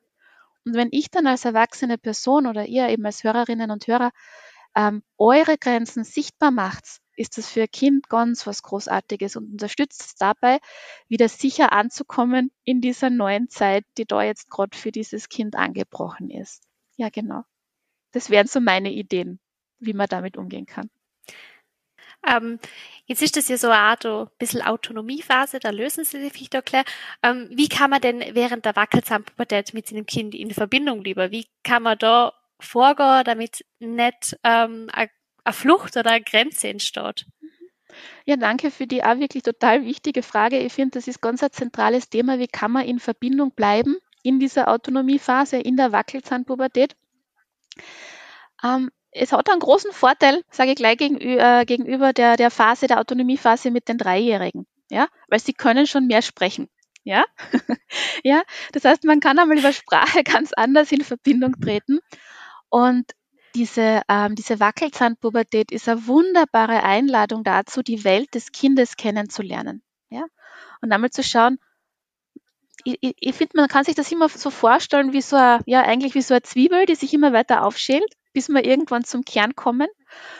Und 0.65 0.75
wenn 0.75 0.89
ich 0.92 1.12
dann 1.12 1.27
als 1.27 1.45
erwachsene 1.45 1.98
Person 1.98 2.48
oder 2.48 2.65
ihr 2.65 2.89
eben 2.89 3.06
als 3.06 3.24
Hörerinnen 3.24 3.69
und 3.69 3.86
Hörer 3.88 4.12
ähm, 4.75 5.04
eure 5.18 5.57
Grenzen 5.57 6.04
sichtbar 6.04 6.51
macht, 6.51 7.01
ist 7.17 7.37
das 7.37 7.49
für 7.49 7.63
ein 7.63 7.71
Kind 7.71 8.09
ganz 8.09 8.47
was 8.47 8.63
Großartiges 8.63 9.35
und 9.35 9.51
unterstützt 9.51 10.01
es 10.01 10.15
dabei, 10.15 10.59
wieder 11.07 11.27
sicher 11.27 11.73
anzukommen 11.73 12.51
in 12.63 12.79
dieser 12.79 13.09
neuen 13.09 13.49
Zeit, 13.49 13.85
die 13.97 14.05
da 14.05 14.23
jetzt 14.23 14.49
gerade 14.49 14.77
für 14.77 14.91
dieses 14.91 15.27
Kind 15.27 15.55
angebrochen 15.55 16.29
ist. 16.29 16.63
Ja, 16.95 17.09
genau. 17.09 17.43
Das 18.11 18.29
wären 18.29 18.47
so 18.47 18.59
meine 18.59 18.91
Ideen, 18.91 19.39
wie 19.79 19.93
man 19.93 20.07
damit 20.07 20.37
umgehen 20.37 20.65
kann. 20.65 20.89
Ähm, 22.25 22.59
jetzt 23.05 23.21
ist 23.21 23.37
das 23.37 23.47
ja 23.47 23.57
so 23.57 23.67
eine 23.67 23.77
Art 23.77 24.05
ein 24.05 24.27
bisschen 24.37 24.61
Autonomiephase, 24.61 25.59
da 25.59 25.69
lösen 25.69 26.03
sie 26.03 26.29
sich 26.29 26.49
auch 26.55 26.63
klar. 26.63 26.83
Ähm, 27.23 27.49
wie 27.51 27.69
kann 27.69 27.89
man 27.89 28.01
denn 28.01 28.23
während 28.33 28.65
der 28.65 28.75
Wackelzahnpubertät 28.75 29.73
mit 29.73 29.87
seinem 29.87 30.05
Kind 30.05 30.35
in 30.35 30.51
Verbindung 30.51 31.03
bleiben? 31.03 31.31
Wie 31.31 31.47
kann 31.63 31.83
man 31.83 31.97
da 31.97 32.33
vorgehen, 32.59 33.23
damit 33.23 33.65
nicht 33.79 34.37
ähm, 34.44 34.89
eine 35.47 35.54
Flucht 35.54 35.97
oder 35.97 36.11
eine 36.11 36.23
Grenze 36.23 36.68
entsteht? 36.68 37.25
Ja, 38.25 38.35
danke 38.35 38.71
für 38.71 38.85
die 38.85 39.04
auch 39.04 39.18
wirklich 39.18 39.44
total 39.44 39.85
wichtige 39.85 40.21
Frage. 40.21 40.59
Ich 40.59 40.73
finde, 40.73 40.99
das 40.99 41.07
ist 41.07 41.21
ganz 41.21 41.42
ein 41.42 41.51
zentrales 41.51 42.09
Thema. 42.09 42.39
Wie 42.39 42.47
kann 42.47 42.71
man 42.71 42.85
in 42.85 42.99
Verbindung 42.99 43.51
bleiben 43.51 43.97
in 44.23 44.39
dieser 44.39 44.68
Autonomiephase, 44.68 45.57
in 45.57 45.77
der 45.77 45.92
Wackelzahnpubertät? 45.92 46.95
Ähm, 48.63 48.92
es 49.11 49.31
hat 49.31 49.49
einen 49.49 49.61
großen 49.61 49.94
Vorteil, 49.94 50.44
sage 50.51 50.71
ich 50.71 50.75
gleich 50.75 50.97
gegenüber, 50.97 51.61
äh, 51.61 51.66
gegenüber 51.66 52.13
der, 52.13 52.35
der 52.35 52.51
Phase, 52.51 52.87
der 52.87 52.99
Autonomiephase 52.99 53.71
mit 53.71 53.87
den 53.87 53.97
Dreijährigen. 53.97 54.68
Ja, 54.89 55.07
weil 55.27 55.39
sie 55.39 55.54
können 55.54 55.87
schon 55.87 56.07
mehr 56.07 56.21
sprechen. 56.21 56.69
Ja, 57.04 57.23
ja, 58.23 58.44
das 58.73 58.83
heißt, 58.83 59.06
man 59.06 59.21
kann 59.21 59.39
einmal 59.39 59.57
über 59.57 59.71
Sprache 59.71 60.23
ganz 60.25 60.51
anders 60.54 60.92
in 60.92 61.01
Verbindung 61.01 61.59
treten. 61.61 61.99
Und 62.69 63.11
diese, 63.57 64.04
ähm, 64.07 64.35
diese 64.35 64.59
Wackelzahnpubertät 64.59 65.71
ist 65.71 65.90
eine 65.90 66.06
wunderbare 66.06 66.83
Einladung 66.83 67.44
dazu, 67.44 67.81
die 67.81 68.04
Welt 68.04 68.35
des 68.35 68.52
Kindes 68.52 68.97
kennenzulernen. 68.97 69.81
Ja? 70.09 70.26
Und 70.81 70.92
einmal 70.92 71.09
zu 71.09 71.23
schauen, 71.23 71.57
ich, 72.83 72.99
ich, 73.02 73.16
ich 73.19 73.35
finde, 73.35 73.57
man 73.57 73.68
kann 73.68 73.83
sich 73.83 73.95
das 73.95 74.11
immer 74.11 74.30
so 74.30 74.52
vorstellen, 74.52 75.11
wie 75.11 75.21
so 75.21 75.35
eine, 75.35 75.61
ja, 75.66 75.81
eigentlich 75.81 76.14
wie 76.14 76.21
so 76.21 76.35
eine 76.35 76.44
Zwiebel, 76.44 76.85
die 76.85 76.94
sich 76.94 77.16
immer 77.16 77.33
weiter 77.33 77.66
aufschält, 77.66 78.14
bis 78.31 78.47
wir 78.47 78.64
irgendwann 78.64 79.04
zum 79.04 79.26
Kern 79.26 79.56
kommen. 79.56 79.87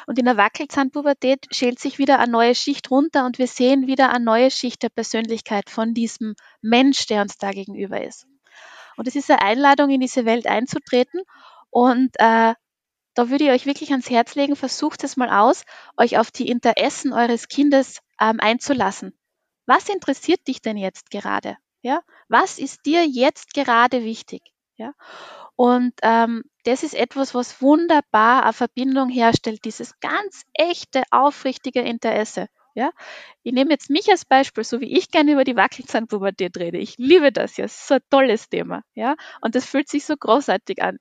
Und 0.06 0.20
in 0.20 0.26
der 0.26 0.38
Wackelzahnpubertät 0.38 1.48
schält 1.52 1.80
sich 1.80 1.98
wieder 1.98 2.20
eine 2.20 2.32
neue 2.32 2.54
Schicht 2.54 2.92
runter 2.92 3.26
und 3.26 3.40
wir 3.40 3.48
sehen 3.48 3.88
wieder 3.88 4.12
eine 4.12 4.24
neue 4.24 4.52
Schicht 4.52 4.84
der 4.84 4.90
Persönlichkeit 4.90 5.72
von 5.72 5.96
diesem 5.96 6.36
Mensch, 6.62 7.08
der 7.08 7.24
uns 7.24 7.40
da 7.40 7.50
gegenüber 7.50 8.04
ist. 8.04 8.28
Und 8.96 9.08
es 9.08 9.16
ist 9.16 9.32
eine 9.32 9.42
Einladung, 9.42 9.90
in 9.90 10.02
diese 10.02 10.26
Welt 10.26 10.46
einzutreten 10.46 11.22
und 11.72 12.12
äh, 12.20 12.54
da 13.18 13.30
würde 13.30 13.46
ich 13.46 13.50
euch 13.50 13.66
wirklich 13.66 13.90
ans 13.90 14.10
Herz 14.10 14.36
legen, 14.36 14.56
versucht 14.56 15.04
es 15.04 15.18
mal 15.18 15.30
aus, 15.30 15.64
euch 15.98 16.20
auf 16.20 16.30
die 16.30 16.48
Interessen 16.50 17.14
eures 17.14 17.48
Kindes 17.48 18.00
ähm, 18.22 18.40
einzulassen. 18.40 19.18
Was 19.66 19.90
interessiert 19.90 20.48
dich 20.48 20.62
denn 20.62 20.78
jetzt 20.78 21.10
gerade? 21.10 21.58
Ja? 21.82 22.02
Was 22.28 22.60
ist 22.60 22.86
dir 22.86 23.06
jetzt 23.08 23.56
gerade 23.56 24.04
wichtig? 24.04 24.44
Ja? 24.76 24.94
Und 25.56 25.94
ähm, 26.04 26.44
das 26.66 26.84
ist 26.84 26.94
etwas, 26.94 27.34
was 27.34 27.60
wunderbar 27.60 28.44
eine 28.44 28.54
Verbindung 28.54 29.10
herstellt, 29.10 29.66
dieses 29.66 30.00
ganz 30.00 30.44
echte, 30.54 31.02
aufrichtige 31.10 31.82
Interesse. 31.82 32.48
Ja, 32.78 32.92
ich 33.42 33.54
nehme 33.54 33.72
jetzt 33.72 33.90
mich 33.90 34.08
als 34.12 34.24
Beispiel, 34.24 34.64
so 34.64 34.82
wie 34.82 34.96
ich 34.98 35.10
gerne 35.10 35.32
über 35.32 35.44
die 35.44 35.56
Wackelzahnpubertät 35.56 36.56
rede. 36.58 36.78
Ich 36.78 36.96
liebe 37.00 37.32
das 37.32 37.58
ja, 37.58 37.66
es 37.66 37.74
ist 37.76 37.88
so 37.88 37.96
ein 37.96 38.02
tolles 38.12 38.50
Thema, 38.50 38.84
ja, 38.94 39.16
und 39.42 39.56
das 39.56 39.66
fühlt 39.66 39.90
sich 39.90 40.06
so 40.06 40.16
großartig 40.16 40.84
an. 40.84 40.98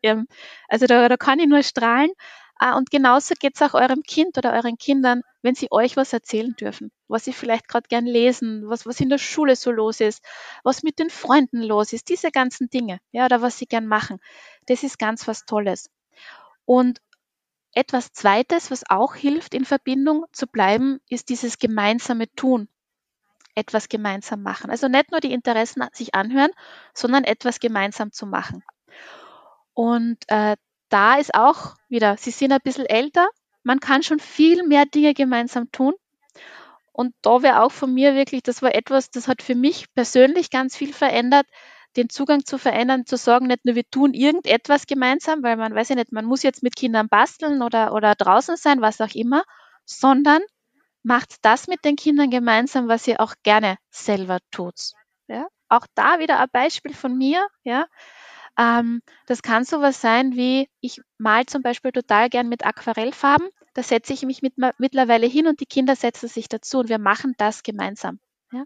Also 0.69 0.87
da, 0.87 1.09
da 1.09 1.17
kann 1.17 1.39
ich 1.39 1.47
nur 1.49 1.63
strahlen. 1.63 2.11
Ah, 2.59 2.79
und 2.79 2.91
genauso 2.91 3.35
geht 3.39 3.57
es 3.57 3.61
auch 3.63 3.75
eurem 3.75 4.03
Kind 4.03 4.39
oder 4.39 4.55
euren 4.55 4.79
Kindern, 4.79 5.21
wenn 5.43 5.55
sie 5.55 5.69
euch 5.71 5.99
was 5.99 6.15
erzählen 6.15 6.55
dürfen, 6.57 6.91
was 7.09 7.27
sie 7.27 7.35
vielleicht 7.35 7.69
gerade 7.69 7.87
gern 7.89 8.07
lesen, 8.07 8.63
was, 8.69 8.87
was 8.87 8.99
in 9.01 9.11
der 9.11 9.19
Schule 9.19 9.57
so 9.57 9.71
los 9.71 10.01
ist, 10.01 10.25
was 10.65 10.83
mit 10.83 10.99
den 10.99 11.11
Freunden 11.11 11.63
los 11.63 11.93
ist, 11.93 12.09
diese 12.09 12.31
ganzen 12.31 12.71
Dinge, 12.71 12.99
ja, 13.13 13.27
oder 13.27 13.43
was 13.43 13.59
sie 13.59 13.67
gern 13.67 13.87
machen. 13.87 14.21
Das 14.67 14.83
ist 14.83 14.99
ganz 14.99 15.29
was 15.29 15.45
Tolles. 15.45 15.91
Und 16.65 17.01
etwas 17.77 18.13
Zweites, 18.13 18.71
was 18.71 18.89
auch 18.89 19.15
hilft, 19.15 19.55
in 19.55 19.67
Verbindung 19.67 20.25
zu 20.33 20.47
bleiben, 20.47 20.99
ist 21.11 21.29
dieses 21.29 21.59
gemeinsame 21.59 22.33
Tun. 22.35 22.69
Etwas 23.55 23.89
gemeinsam 23.89 24.43
machen. 24.43 24.71
Also 24.71 24.89
nicht 24.89 25.11
nur 25.11 25.21
die 25.21 25.33
Interessen 25.33 25.85
sich 25.93 26.15
anhören, 26.15 26.51
sondern 26.95 27.25
etwas 27.25 27.61
gemeinsam 27.61 28.13
zu 28.13 28.27
machen. 28.27 28.65
Und 29.75 30.19
äh, 30.29 30.57
da 30.89 31.17
ist 31.17 31.35
auch 31.35 31.75
wieder, 31.89 32.17
Sie 32.17 32.31
sind 32.31 32.53
ein 32.53 32.61
bisschen 32.65 32.87
älter, 32.87 33.29
man 33.63 33.81
kann 33.81 34.03
schon 34.03 34.21
viel 34.21 34.67
mehr 34.67 34.87
Dinge 34.87 35.13
gemeinsam 35.13 35.71
tun. 35.71 35.93
Und 36.93 37.15
da 37.21 37.43
wäre 37.43 37.63
auch 37.63 37.73
von 37.73 37.93
mir 37.93 38.15
wirklich, 38.15 38.43
das 38.43 38.63
war 38.63 38.75
etwas, 38.75 39.11
das 39.11 39.29
hat 39.29 39.43
für 39.43 39.55
mich 39.55 39.93
persönlich 39.95 40.51
ganz 40.51 40.77
viel 40.77 40.95
verändert, 40.95 41.47
den 41.97 42.11
Zugang 42.11 42.45
zu 42.45 42.59
verändern, 42.59 43.07
zu 43.07 43.17
sagen, 43.17 43.47
nicht 43.47 43.65
nur 43.65 43.75
wir 43.75 43.89
tun 43.91 44.15
irgendetwas 44.15 44.87
gemeinsam, 44.87 45.43
weil 45.43 45.57
man 45.57 45.75
weiß 45.75 45.89
ja 45.91 45.97
nicht, 45.97 46.13
man 46.13 46.25
muss 46.25 46.43
jetzt 46.43 46.63
mit 46.63 46.77
Kindern 46.77 47.09
basteln 47.09 47.63
oder, 47.63 47.93
oder 47.93 48.15
draußen 48.15 48.57
sein, 48.57 48.81
was 48.81 49.01
auch 49.01 49.15
immer, 49.15 49.43
sondern 49.85 50.43
macht 51.03 51.37
das 51.43 51.69
mit 51.69 51.85
den 51.85 51.97
Kindern 51.97 52.31
gemeinsam, 52.31 52.89
was 52.89 53.07
ihr 53.07 53.21
auch 53.21 53.35
gerne 53.43 53.79
selber 53.91 54.39
tut. 54.51 54.93
Ja? 55.29 55.47
Auch 55.69 55.87
da 55.95 56.19
wieder 56.19 56.39
ein 56.41 56.49
Beispiel 56.53 56.95
von 56.95 57.17
mir, 57.17 57.47
ja. 57.63 57.87
Ähm, 58.59 59.03
das 59.27 59.43
kann 59.43 59.65
sowas 59.65 60.01
sein 60.01 60.35
wie, 60.35 60.69
ich 60.81 61.01
mal 61.19 61.47
zum 61.47 61.63
Beispiel 61.63 61.93
total 61.93 62.31
gern 62.31 62.49
mit 62.49 62.65
Aquarellfarben. 62.65 63.49
Da 63.75 63.83
setze 63.83 64.15
ich 64.15 64.23
mich 64.23 64.41
mit, 64.43 64.55
mittlerweile 64.79 65.27
hin 65.27 65.47
und 65.47 65.61
die 65.61 65.67
Kinder 65.67 65.95
setzen 65.95 66.29
sich 66.29 66.49
dazu 66.49 66.79
und 66.79 66.89
wir 66.89 66.99
machen 66.99 67.35
das 67.37 67.63
gemeinsam. 67.63 68.19
Ja? 68.51 68.65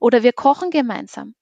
Oder 0.00 0.22
wir 0.22 0.32
kochen 0.32 0.70
gemeinsam 0.70 1.34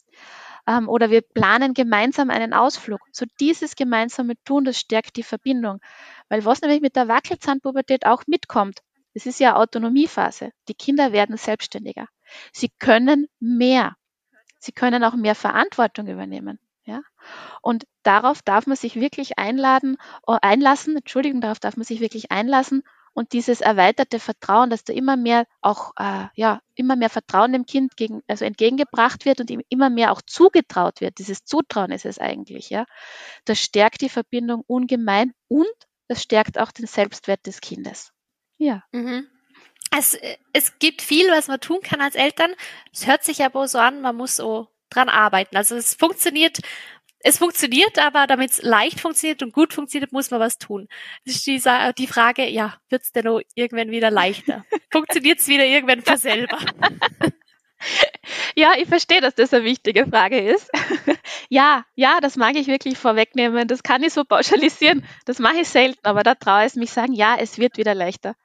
ähm, 0.66 0.88
oder 0.88 1.10
wir 1.10 1.22
planen 1.22 1.74
gemeinsam 1.74 2.30
einen 2.30 2.52
Ausflug. 2.52 3.00
So 3.12 3.26
dieses 3.40 3.76
gemeinsame 3.76 4.34
Tun, 4.44 4.64
das 4.64 4.78
stärkt 4.78 5.16
die 5.16 5.22
Verbindung. 5.22 5.80
Weil 6.28 6.44
was 6.44 6.62
nämlich 6.62 6.80
mit 6.80 6.96
der 6.96 7.08
Wackelzahnpubertät 7.08 8.06
auch 8.06 8.22
mitkommt, 8.26 8.80
es 9.14 9.26
ist 9.26 9.40
ja 9.40 9.56
Autonomiephase. 9.56 10.50
Die 10.68 10.74
Kinder 10.74 11.12
werden 11.12 11.36
selbstständiger. 11.36 12.08
Sie 12.52 12.70
können 12.78 13.26
mehr. 13.38 13.96
Sie 14.58 14.72
können 14.72 15.04
auch 15.04 15.14
mehr 15.14 15.34
Verantwortung 15.34 16.08
übernehmen. 16.08 16.58
Ja? 16.84 17.00
Und 17.62 17.86
darauf 18.02 18.42
darf 18.42 18.66
man 18.66 18.76
sich 18.76 18.96
wirklich 18.96 19.38
einladen, 19.38 19.96
äh, 20.26 20.36
einlassen, 20.42 20.96
Entschuldigung, 20.96 21.40
darauf 21.40 21.60
darf 21.60 21.76
man 21.76 21.84
sich 21.84 22.00
wirklich 22.00 22.32
einlassen 22.32 22.82
und 23.14 23.32
dieses 23.32 23.60
erweiterte 23.60 24.18
Vertrauen, 24.18 24.70
dass 24.70 24.84
da 24.84 24.92
immer 24.92 25.16
mehr 25.16 25.46
auch, 25.60 25.92
äh, 25.96 26.26
ja, 26.34 26.60
immer 26.74 26.96
mehr 26.96 27.10
Vertrauen 27.10 27.52
dem 27.52 27.64
Kind 27.64 27.96
gegen, 27.96 28.22
also 28.26 28.44
entgegengebracht 28.44 29.24
wird 29.24 29.40
und 29.40 29.50
ihm 29.50 29.62
immer 29.68 29.88
mehr 29.88 30.12
auch 30.12 30.20
zugetraut 30.20 31.00
wird. 31.00 31.18
Dieses 31.18 31.44
Zutrauen 31.44 31.92
ist 31.92 32.04
es 32.04 32.18
eigentlich, 32.18 32.70
ja. 32.70 32.84
Das 33.44 33.60
stärkt 33.60 34.00
die 34.00 34.08
Verbindung 34.08 34.64
ungemein 34.66 35.32
und 35.48 35.66
das 36.08 36.22
stärkt 36.22 36.58
auch 36.58 36.72
den 36.72 36.86
Selbstwert 36.86 37.46
des 37.46 37.60
Kindes. 37.60 38.12
Ja. 38.58 38.82
Mhm. 38.92 39.28
Es, 39.96 40.18
es 40.52 40.78
gibt 40.80 41.00
viel, 41.00 41.30
was 41.30 41.46
man 41.46 41.60
tun 41.60 41.80
kann 41.82 42.00
als 42.00 42.16
Eltern. 42.16 42.52
Es 42.92 43.06
hört 43.06 43.22
sich 43.22 43.44
aber 43.44 43.68
so 43.68 43.78
an, 43.78 44.00
man 44.00 44.16
muss 44.16 44.36
so 44.36 44.68
dran 44.90 45.08
arbeiten. 45.08 45.56
Also 45.56 45.76
es 45.76 45.94
funktioniert 45.94 46.58
es 47.24 47.38
funktioniert, 47.38 47.98
aber 47.98 48.26
damit 48.26 48.50
es 48.50 48.62
leicht 48.62 49.00
funktioniert 49.00 49.42
und 49.42 49.52
gut 49.52 49.72
funktioniert, 49.72 50.12
muss 50.12 50.30
man 50.30 50.40
was 50.40 50.58
tun. 50.58 50.88
Das 51.24 51.36
ist 51.36 51.46
die, 51.46 51.60
die 51.98 52.06
Frage, 52.06 52.46
ja, 52.48 52.76
wird's 52.90 53.12
denn 53.12 53.24
noch 53.24 53.40
irgendwann 53.54 53.90
wieder 53.90 54.10
leichter? 54.10 54.64
funktioniert 54.92 55.40
es 55.40 55.48
wieder 55.48 55.64
irgendwann 55.64 56.02
von 56.02 56.18
selber? 56.18 56.58
Ja, 58.54 58.72
ich 58.78 58.88
verstehe, 58.88 59.20
dass 59.20 59.34
das 59.34 59.52
eine 59.52 59.64
wichtige 59.64 60.06
Frage 60.06 60.38
ist. 60.38 60.70
ja, 61.48 61.84
ja, 61.94 62.20
das 62.20 62.36
mag 62.36 62.56
ich 62.56 62.66
wirklich 62.66 62.96
vorwegnehmen. 62.96 63.68
Das 63.68 63.82
kann 63.82 64.02
ich 64.02 64.12
so 64.12 64.24
pauschalisieren. 64.24 65.04
Das 65.24 65.38
mache 65.38 65.60
ich 65.60 65.68
selten, 65.68 66.00
aber 66.04 66.22
da 66.22 66.34
traue 66.34 66.66
ich 66.66 66.74
mich 66.74 66.92
sagen, 66.92 67.12
ja, 67.12 67.36
es 67.38 67.58
wird 67.58 67.76
wieder 67.76 67.94
leichter. 67.94 68.36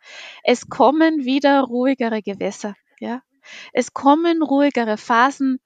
Es 0.43 0.67
kommen 0.67 1.25
wieder 1.25 1.61
ruhigere 1.61 2.21
Gewässer. 2.21 2.75
Ja, 2.99 3.21
es 3.71 3.93
kommen 3.93 4.41
ruhigere 4.41 4.97
Phasen. 4.97 5.59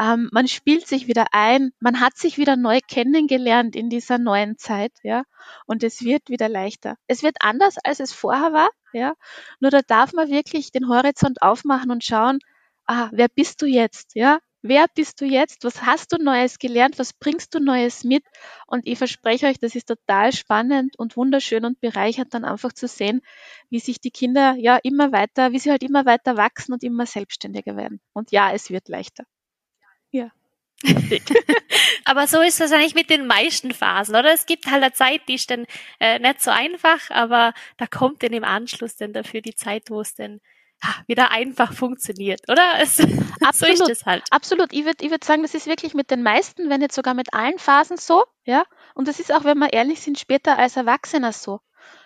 Ähm, 0.00 0.28
man 0.32 0.46
spielt 0.48 0.86
sich 0.86 1.08
wieder 1.08 1.26
ein, 1.32 1.72
man 1.80 2.00
hat 2.00 2.16
sich 2.16 2.38
wieder 2.38 2.56
neu 2.56 2.80
kennengelernt 2.86 3.74
in 3.76 3.90
dieser 3.90 4.18
neuen 4.18 4.56
Zeit, 4.56 4.92
ja, 5.02 5.24
und 5.66 5.82
es 5.82 6.02
wird 6.02 6.28
wieder 6.30 6.48
leichter. 6.48 6.96
Es 7.08 7.22
wird 7.22 7.36
anders, 7.40 7.76
als 7.82 8.00
es 8.00 8.12
vorher 8.12 8.52
war, 8.52 8.70
ja, 8.92 9.14
nur 9.60 9.70
da 9.70 9.80
darf 9.82 10.12
man 10.12 10.30
wirklich 10.30 10.70
den 10.72 10.88
Horizont 10.88 11.42
aufmachen 11.42 11.90
und 11.90 12.04
schauen, 12.04 12.38
ah, 12.86 13.08
wer 13.12 13.28
bist 13.28 13.60
du 13.62 13.66
jetzt, 13.66 14.14
ja, 14.14 14.38
wer 14.62 14.86
bist 14.94 15.20
du 15.20 15.24
jetzt, 15.24 15.64
was 15.64 15.82
hast 15.82 16.12
du 16.12 16.16
Neues 16.22 16.58
gelernt, 16.58 16.98
was 16.98 17.12
bringst 17.12 17.54
du 17.54 17.60
Neues 17.60 18.04
mit 18.04 18.24
und 18.66 18.86
ich 18.86 18.98
verspreche 18.98 19.46
euch, 19.46 19.58
das 19.58 19.74
ist 19.74 19.88
total 19.88 20.32
spannend 20.32 20.98
und 20.98 21.16
wunderschön 21.16 21.64
und 21.64 21.80
bereichert 21.80 22.34
dann 22.34 22.44
einfach 22.44 22.72
zu 22.72 22.86
sehen, 22.88 23.20
wie 23.70 23.80
sich 23.80 24.00
die 24.00 24.10
Kinder 24.10 24.54
ja 24.58 24.78
immer 24.82 25.12
weiter, 25.12 25.52
wie 25.52 25.58
sie 25.58 25.70
halt 25.70 25.82
immer 25.82 26.06
weiter 26.06 26.36
wachsen 26.36 26.72
und 26.72 26.82
immer 26.84 27.06
selbstständiger 27.06 27.76
werden. 27.76 28.00
Und 28.12 28.30
ja, 28.32 28.52
es 28.52 28.70
wird 28.70 28.88
leichter. 28.88 29.24
Ja. 30.10 30.30
aber 32.04 32.26
so 32.26 32.40
ist 32.40 32.60
das 32.60 32.72
eigentlich 32.72 32.94
mit 32.94 33.10
den 33.10 33.26
meisten 33.26 33.72
Phasen, 33.72 34.14
oder? 34.14 34.32
Es 34.32 34.46
gibt 34.46 34.66
halt 34.66 34.82
eine 34.82 34.92
Zeit, 34.92 35.22
die 35.28 35.34
ist 35.34 35.50
dann 35.50 35.66
äh, 35.98 36.18
nicht 36.20 36.40
so 36.40 36.50
einfach, 36.50 37.10
aber 37.10 37.52
da 37.78 37.86
kommt 37.86 38.22
dann 38.22 38.32
im 38.32 38.44
Anschluss 38.44 38.96
dann 38.96 39.12
dafür 39.12 39.40
die 39.40 39.56
Zeit, 39.56 39.90
wo 39.90 40.00
es 40.00 40.14
dann 40.14 40.40
ha, 40.82 41.02
wieder 41.06 41.30
einfach 41.30 41.72
funktioniert, 41.72 42.42
oder? 42.48 42.62
Es, 42.80 43.00
absolut, 43.40 43.78
so 43.78 43.84
ist 43.84 43.90
es 43.90 44.06
halt. 44.06 44.24
Absolut. 44.30 44.72
Ich 44.72 44.84
würde 44.84 45.04
ich 45.04 45.10
würd 45.10 45.24
sagen, 45.24 45.42
das 45.42 45.54
ist 45.54 45.66
wirklich 45.66 45.94
mit 45.94 46.10
den 46.10 46.22
meisten, 46.22 46.70
wenn 46.70 46.80
nicht 46.80 46.92
sogar 46.92 47.14
mit 47.14 47.34
allen 47.34 47.58
Phasen 47.58 47.96
so, 47.96 48.24
ja. 48.44 48.64
Und 48.94 49.08
das 49.08 49.18
ist 49.18 49.32
auch, 49.32 49.44
wenn 49.44 49.58
wir 49.58 49.72
ehrlich 49.72 50.00
sind, 50.00 50.18
später 50.18 50.58
als 50.58 50.76
Erwachsener 50.76 51.32
so. 51.32 51.60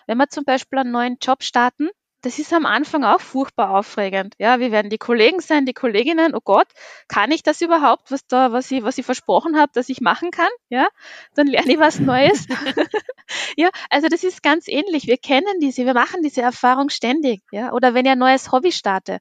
Wenn 0.06 0.18
wir 0.18 0.28
zum 0.28 0.44
Beispiel 0.44 0.78
einen 0.78 0.92
neuen 0.92 1.18
Job 1.20 1.42
starten, 1.42 1.90
das 2.22 2.38
ist 2.38 2.52
am 2.52 2.66
Anfang 2.66 3.04
auch 3.04 3.20
furchtbar 3.20 3.70
aufregend. 3.70 4.34
Ja, 4.38 4.60
wie 4.60 4.72
werden 4.72 4.90
die 4.90 4.98
Kollegen 4.98 5.40
sein, 5.40 5.66
die 5.66 5.74
Kolleginnen? 5.74 6.34
Oh 6.34 6.40
Gott, 6.42 6.68
kann 7.08 7.32
ich 7.32 7.42
das 7.42 7.60
überhaupt, 7.60 8.10
was 8.10 8.26
da, 8.26 8.52
was 8.52 8.70
ich, 8.70 8.82
was 8.82 8.96
ich 8.96 9.04
versprochen 9.04 9.58
habe, 9.58 9.72
dass 9.74 9.88
ich 9.88 10.00
machen 10.00 10.30
kann? 10.30 10.50
Ja, 10.68 10.88
dann 11.34 11.46
lerne 11.48 11.72
ich 11.72 11.78
was 11.78 11.98
Neues. 11.98 12.46
ja, 13.56 13.70
also 13.90 14.08
das 14.08 14.24
ist 14.24 14.42
ganz 14.42 14.68
ähnlich. 14.68 15.06
Wir 15.06 15.18
kennen 15.18 15.60
diese, 15.60 15.84
wir 15.84 15.94
machen 15.94 16.22
diese 16.22 16.42
Erfahrung 16.42 16.90
ständig. 16.90 17.42
Ja, 17.50 17.72
oder 17.72 17.92
wenn 17.94 18.06
ich 18.06 18.12
ein 18.12 18.18
neues 18.18 18.52
Hobby 18.52 18.72
starte. 18.72 19.18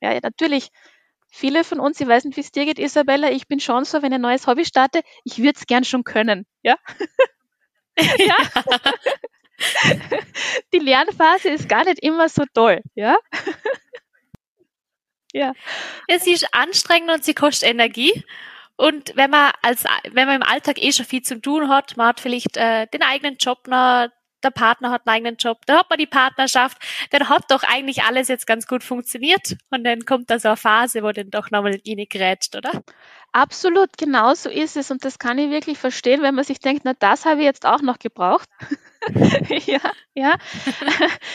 Ja, 0.00 0.18
natürlich. 0.20 0.68
Viele 1.28 1.64
von 1.64 1.80
uns, 1.80 2.00
ich 2.00 2.06
weiß 2.06 2.24
nicht, 2.24 2.36
wie 2.36 2.40
es 2.40 2.52
dir 2.52 2.64
geht, 2.64 2.78
Isabella, 2.78 3.30
ich 3.30 3.46
bin 3.46 3.60
schon 3.60 3.84
so, 3.84 4.00
wenn 4.00 4.12
ich 4.12 4.16
ein 4.16 4.22
neues 4.22 4.46
Hobby 4.46 4.64
starte, 4.64 5.02
ich 5.24 5.38
würde 5.38 5.54
es 5.56 5.66
gern 5.66 5.84
schon 5.84 6.04
können. 6.04 6.46
Ja. 6.62 6.76
ja. 7.98 8.36
die 10.72 10.78
Lernphase 10.78 11.50
ist 11.50 11.68
gar 11.68 11.84
nicht 11.84 12.00
immer 12.00 12.28
so 12.28 12.44
toll, 12.52 12.82
ja? 12.94 13.16
ja. 15.32 15.52
ja. 16.08 16.18
Sie 16.18 16.32
ist 16.32 16.46
anstrengend 16.52 17.10
und 17.10 17.24
sie 17.24 17.34
kostet 17.34 17.70
Energie. 17.70 18.24
Und 18.76 19.16
wenn 19.16 19.30
man 19.30 19.52
als, 19.62 19.84
wenn 20.10 20.26
man 20.26 20.42
im 20.42 20.42
Alltag 20.42 20.82
eh 20.82 20.92
schon 20.92 21.06
viel 21.06 21.22
zu 21.22 21.40
tun 21.40 21.68
hat, 21.68 21.96
man 21.96 22.08
hat 22.08 22.20
vielleicht 22.20 22.56
äh, 22.56 22.86
den 22.88 23.02
eigenen 23.02 23.36
Job 23.38 23.66
noch, 23.66 24.08
der 24.46 24.50
Partner 24.50 24.90
hat 24.90 25.02
einen 25.06 25.16
eigenen 25.16 25.36
Job, 25.36 25.58
da 25.66 25.78
hat 25.78 25.90
man 25.90 25.98
die 25.98 26.06
Partnerschaft, 26.06 26.78
dann 27.10 27.28
hat 27.28 27.50
doch 27.50 27.62
eigentlich 27.62 28.04
alles 28.04 28.28
jetzt 28.28 28.46
ganz 28.46 28.66
gut 28.66 28.84
funktioniert 28.84 29.56
und 29.70 29.84
dann 29.84 30.04
kommt 30.04 30.30
da 30.30 30.38
so 30.38 30.48
eine 30.48 30.56
Phase, 30.56 31.02
wo 31.02 31.12
dann 31.12 31.30
doch 31.30 31.50
nochmal 31.50 31.78
grätscht, 31.82 32.56
oder? 32.56 32.82
Absolut, 33.32 33.98
genau 33.98 34.32
so 34.34 34.48
ist 34.48 34.76
es 34.76 34.90
und 34.90 35.04
das 35.04 35.18
kann 35.18 35.36
ich 35.36 35.50
wirklich 35.50 35.78
verstehen, 35.78 36.22
wenn 36.22 36.34
man 36.34 36.44
sich 36.44 36.60
denkt, 36.60 36.82
na 36.84 36.94
das 36.98 37.26
habe 37.26 37.40
ich 37.40 37.44
jetzt 37.44 37.66
auch 37.66 37.82
noch 37.82 37.98
gebraucht. 37.98 38.48
ja, 39.66 39.80
ja. 40.14 40.36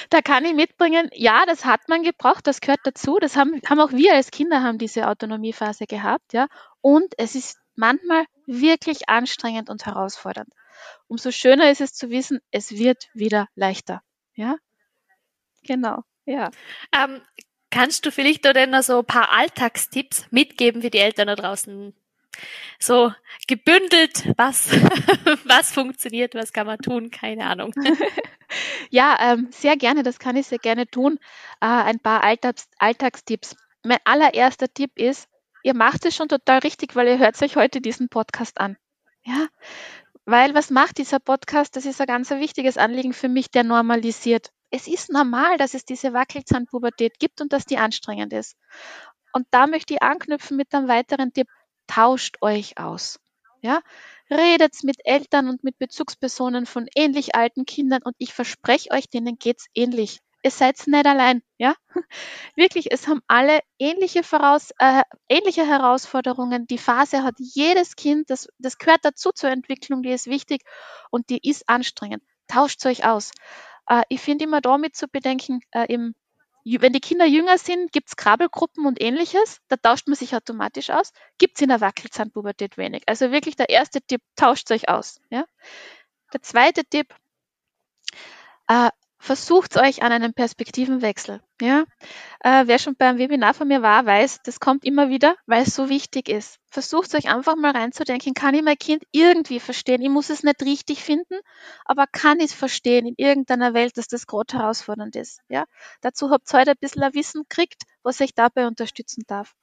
da 0.10 0.22
kann 0.22 0.46
ich 0.46 0.53
mitbringen, 0.53 1.10
ja, 1.13 1.46
das 1.46 1.65
hat 1.65 1.82
man 1.89 2.01
gebraucht, 2.01 2.48
das 2.48 2.60
gehört 2.60 2.80
dazu. 2.86 3.20
Das 3.20 3.38
haben, 3.38 3.62
haben 3.70 3.80
auch 3.80 3.91
wir 3.91 4.13
als 4.13 4.32
Kinder 4.32 4.63
haben 4.63 4.77
diese 4.77 5.08
Autonomiephase 5.08 5.86
gehabt, 5.86 6.34
ja. 6.34 6.48
Und 6.82 7.13
es 7.18 7.36
ist 7.36 7.60
manchmal 7.75 8.25
wirklich 8.48 9.08
anstrengend 9.10 9.70
und 9.70 9.86
herausfordernd. 9.86 10.50
Umso 11.08 11.32
schöner 11.32 11.72
ist 11.72 11.82
es 11.82 11.94
zu 11.94 12.10
wissen, 12.10 12.40
es 12.51 12.72
wird 12.72 13.10
wieder 13.13 13.48
leichter. 13.56 14.01
Ja, 14.36 14.56
genau. 15.63 16.04
Ja. 16.25 16.51
Ähm, 16.96 17.22
kannst 17.70 18.06
du 18.06 18.12
vielleicht 18.12 18.46
da 18.46 18.54
denn 18.54 18.72
noch 18.72 18.84
so 18.84 19.00
ein 19.00 19.06
paar 19.06 19.32
Alltagstipps 19.32 20.28
mitgeben 20.32 20.82
für 20.82 20.90
die 20.90 21.00
Eltern 21.00 21.28
da 21.28 21.36
draußen, 21.36 21.94
so 22.80 23.13
gebündelt, 23.48 24.28
was, 24.38 24.72
was 25.46 25.72
funktioniert, 25.72 26.36
was 26.36 26.54
kann 26.54 26.68
man 26.68 26.80
tun, 26.80 27.12
keine 27.12 27.46
Ahnung. 27.46 27.74
ja, 28.90 29.18
ähm, 29.20 29.48
sehr 29.51 29.78
gerne, 29.78 30.04
das 30.04 30.20
kann 30.20 30.36
ich 30.36 30.48
sehr 30.48 30.60
gerne 30.60 30.88
tun. 30.88 31.20
Äh, 31.60 31.66
ein 31.66 32.00
paar 32.00 32.24
Alltags 32.24 32.70
Alltagstipps. 32.78 33.56
Mein 33.84 34.00
allererster 34.04 34.72
Tipp 34.72 34.92
ist, 34.96 35.28
ihr 35.63 35.74
macht 35.74 36.06
es 36.06 36.16
schon 36.16 36.28
total 36.28 36.60
richtig, 36.60 36.96
weil 36.96 37.08
ihr 37.08 37.20
hört 37.20 37.42
euch 37.42 37.56
heute 37.56 37.82
diesen 37.82 38.10
Podcast 38.10 38.60
an. 38.60 38.78
Ja, 39.24 39.48
weil 40.25 40.54
was 40.54 40.70
macht 40.70 40.98
dieser 40.98 41.20
Podcast? 41.20 41.75
Das 41.75 41.86
ist 41.86 42.00
ein 42.01 42.08
ganz 42.08 42.30
wichtiges 42.30 42.78
Anliegen 42.78 43.13
für 43.13 43.30
mich, 43.30 43.51
der 43.51 43.63
normalisiert. 43.63 44.51
Es 44.70 44.88
ist 44.88 45.12
normal, 45.12 45.58
dass 45.58 45.74
es 45.74 45.84
diese 45.84 46.13
Wackelzahnpubertät 46.13 47.20
gibt 47.20 47.42
und 47.42 47.51
dass 47.51 47.66
die 47.66 47.78
anstrengend 47.78 48.34
ist. 48.34 48.56
Und 49.34 49.48
da 49.51 49.68
möchte 49.68 49.94
ich 49.94 50.01
anknüpfen 50.01 50.58
mit 50.58 50.74
einem 50.74 50.88
weiteren 50.88 51.34
Tipp. 51.34 51.48
Tauscht 51.88 52.38
euch 52.42 52.78
aus. 52.78 53.20
Ja, 53.62 53.82
redet 54.30 54.84
mit 54.84 54.98
Eltern 55.04 55.48
und 55.48 55.63
mit 55.63 55.78
Bezugspersonen 55.78 56.66
von 56.66 56.88
ähnlich 56.96 57.36
alten 57.36 57.66
Kindern 57.66 58.01
und 58.04 58.16
ich 58.18 58.34
verspreche 58.34 58.90
euch, 58.92 59.08
denen 59.10 59.38
geht's 59.38 59.68
ähnlich 59.75 60.20
ihr 60.43 60.51
seid 60.51 60.88
nicht 60.88 61.05
allein, 61.05 61.41
ja? 61.57 61.75
Wirklich, 62.55 62.91
es 62.91 63.07
haben 63.07 63.21
alle 63.27 63.60
ähnliche, 63.79 64.24
Voraus, 64.24 64.71
äh, 64.79 65.03
ähnliche 65.29 65.65
Herausforderungen. 65.65 66.67
Die 66.67 66.77
Phase 66.77 67.24
hat 67.24 67.36
jedes 67.38 67.95
Kind, 67.95 68.29
das, 68.29 68.48
das 68.57 68.77
gehört 68.77 69.01
dazu 69.03 69.31
zur 69.31 69.50
Entwicklung, 69.50 70.03
die 70.03 70.12
ist 70.12 70.27
wichtig 70.27 70.63
und 71.10 71.29
die 71.29 71.48
ist 71.48 71.67
anstrengend. 71.67 72.24
Tauscht 72.48 72.86
euch 72.86 73.05
aus. 73.05 73.31
Äh, 73.88 74.03
ich 74.10 74.21
finde 74.21 74.45
immer 74.45 74.62
damit 74.62 74.95
zu 74.95 75.07
bedenken, 75.07 75.62
äh, 75.71 75.86
im, 75.91 76.15
wenn 76.63 76.93
die 76.93 77.00
Kinder 77.00 77.25
jünger 77.25 77.57
sind, 77.57 77.91
gibt's 77.91 78.15
Krabbelgruppen 78.15 78.86
und 78.86 79.01
ähnliches, 79.01 79.60
da 79.67 79.77
tauscht 79.77 80.07
man 80.07 80.15
sich 80.15 80.36
automatisch 80.36 80.89
aus. 80.89 81.12
Gibt's 81.38 81.62
in 81.62 81.69
der 81.69 81.81
Wackelzahnpubertät 81.81 82.77
wenig. 82.77 83.03
Also 83.07 83.31
wirklich 83.31 83.55
der 83.55 83.69
erste 83.69 84.01
Tipp, 84.01 84.21
tauscht 84.36 84.69
euch 84.71 84.89
aus. 84.89 85.19
Ja? 85.29 85.45
Der 86.33 86.41
zweite 86.41 86.86
Tipp, 86.86 87.13
äh, 88.67 88.89
versucht 89.22 89.78
euch 89.78 90.01
an 90.01 90.12
einem 90.12 90.34
Perspektivenwechsel. 90.34 91.42
Ja? 91.62 91.86
Äh, 92.40 92.63
wer 92.66 92.80
schon 92.80 92.96
beim 92.96 93.20
Webinar 93.20 93.54
von 93.54 93.68
mir 93.68 93.84
war, 93.84 94.06
weiß, 94.06 94.40
das 94.44 94.60
kommt 94.60 94.84
immer 94.84 95.10
wieder, 95.10 95.36
weil 95.46 95.62
es 95.62 95.75
so 95.75 95.90
wichtig 95.90 96.28
ist. 96.28 96.58
Versucht 96.72 97.13
euch 97.13 97.30
einfach 97.30 97.56
mal 97.56 97.72
reinzudenken, 97.72 98.34
kann 98.34 98.56
ich 98.56 98.63
mein 98.63 98.80
Kind 98.80 99.04
irgendwie 99.12 99.60
verstehen? 99.60 100.01
Ich 100.01 100.10
muss 100.10 100.32
es 100.32 100.42
nicht 100.42 100.63
richtig 100.63 101.04
finden, 101.04 101.40
aber 101.86 102.08
kann 102.08 102.40
ich 102.40 102.46
es 102.46 102.54
verstehen 102.54 103.06
in 103.06 103.13
irgendeiner 103.16 103.75
Welt, 103.75 103.96
dass 103.96 104.08
das 104.08 104.25
gerade 104.25 104.58
herausfordernd 104.58 105.16
ist. 105.16 105.40
Ja? 105.50 105.66
Dazu 106.01 106.32
habt 106.32 106.51
ihr 106.51 106.60
heute 106.60 106.72
ein 106.72 106.78
bisschen 106.80 107.04
ein 107.04 107.13
Wissen 107.13 107.44
gekriegt, 107.48 107.84
was 108.01 108.22
euch 108.22 108.34
dabei 108.34 108.66
unterstützen 108.66 109.24
darf. 109.28 109.54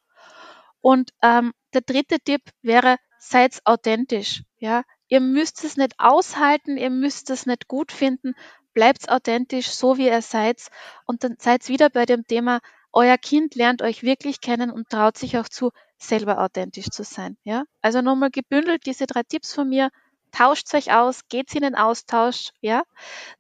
Und 0.80 1.10
ähm, 1.20 1.52
der 1.74 1.80
dritte 1.80 2.20
Tipp 2.20 2.42
wäre, 2.62 2.96
seid 3.18 3.58
authentisch. 3.64 4.44
Ja? 4.58 4.84
Ihr 5.08 5.20
müsst 5.20 5.64
es 5.64 5.76
nicht 5.76 5.94
aushalten, 5.98 6.76
ihr 6.76 6.90
müsst 6.90 7.30
es 7.30 7.46
nicht 7.46 7.66
gut 7.66 7.90
finden, 7.90 8.34
bleibt 8.78 9.08
authentisch, 9.08 9.70
so 9.70 9.98
wie 9.98 10.06
ihr 10.06 10.22
seid. 10.22 10.68
Und 11.04 11.24
dann 11.24 11.34
seid 11.40 11.66
wieder 11.66 11.90
bei 11.90 12.06
dem 12.06 12.24
Thema, 12.24 12.60
euer 12.92 13.18
Kind 13.18 13.56
lernt 13.56 13.82
euch 13.82 14.04
wirklich 14.04 14.40
kennen 14.40 14.70
und 14.70 14.88
traut 14.88 15.18
sich 15.18 15.36
auch 15.36 15.48
zu, 15.48 15.72
selber 15.98 16.38
authentisch 16.38 16.88
zu 16.90 17.02
sein. 17.02 17.36
Ja? 17.42 17.64
Also 17.82 18.02
nochmal 18.02 18.30
gebündelt 18.30 18.86
diese 18.86 19.08
drei 19.08 19.24
Tipps 19.24 19.52
von 19.52 19.68
mir. 19.68 19.90
Tauscht 20.30 20.72
euch 20.74 20.92
aus, 20.92 21.22
geht 21.28 21.52
in 21.56 21.62
den 21.62 21.74
Austausch, 21.74 22.50
ja. 22.60 22.84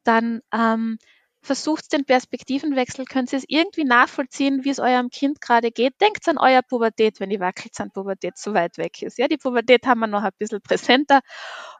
Dann 0.02 0.40
ähm, 0.52 0.98
versucht 1.40 1.92
den 1.92 2.04
Perspektivenwechsel, 2.04 3.04
könnt 3.04 3.32
ihr 3.32 3.38
es 3.38 3.44
irgendwie 3.46 3.84
nachvollziehen, 3.84 4.64
wie 4.64 4.70
es 4.70 4.80
eurem 4.80 5.08
Kind 5.08 5.40
gerade 5.40 5.70
geht. 5.70 6.00
Denkt 6.00 6.26
an 6.26 6.38
euer 6.38 6.62
Pubertät, 6.62 7.20
wenn 7.20 7.30
die 7.30 7.38
Wackelzahnpubertät 7.38 8.36
zu 8.36 8.54
weit 8.54 8.76
weg 8.76 9.02
ist. 9.02 9.18
Ja, 9.18 9.28
die 9.28 9.36
Pubertät 9.36 9.86
haben 9.86 10.00
wir 10.00 10.08
noch 10.08 10.24
ein 10.24 10.32
bisschen 10.36 10.62
präsenter. 10.62 11.20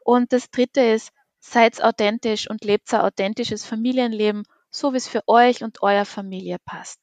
Und 0.04 0.32
das 0.32 0.48
dritte 0.50 0.80
ist, 0.80 1.10
Seid 1.40 1.82
authentisch 1.82 2.48
und 2.48 2.64
lebt 2.64 2.92
ein 2.92 3.00
authentisches 3.00 3.64
Familienleben, 3.64 4.44
so 4.70 4.92
wie 4.92 4.98
es 4.98 5.08
für 5.08 5.22
euch 5.26 5.62
und 5.62 5.82
eurer 5.82 6.04
Familie 6.04 6.58
passt. 6.64 7.00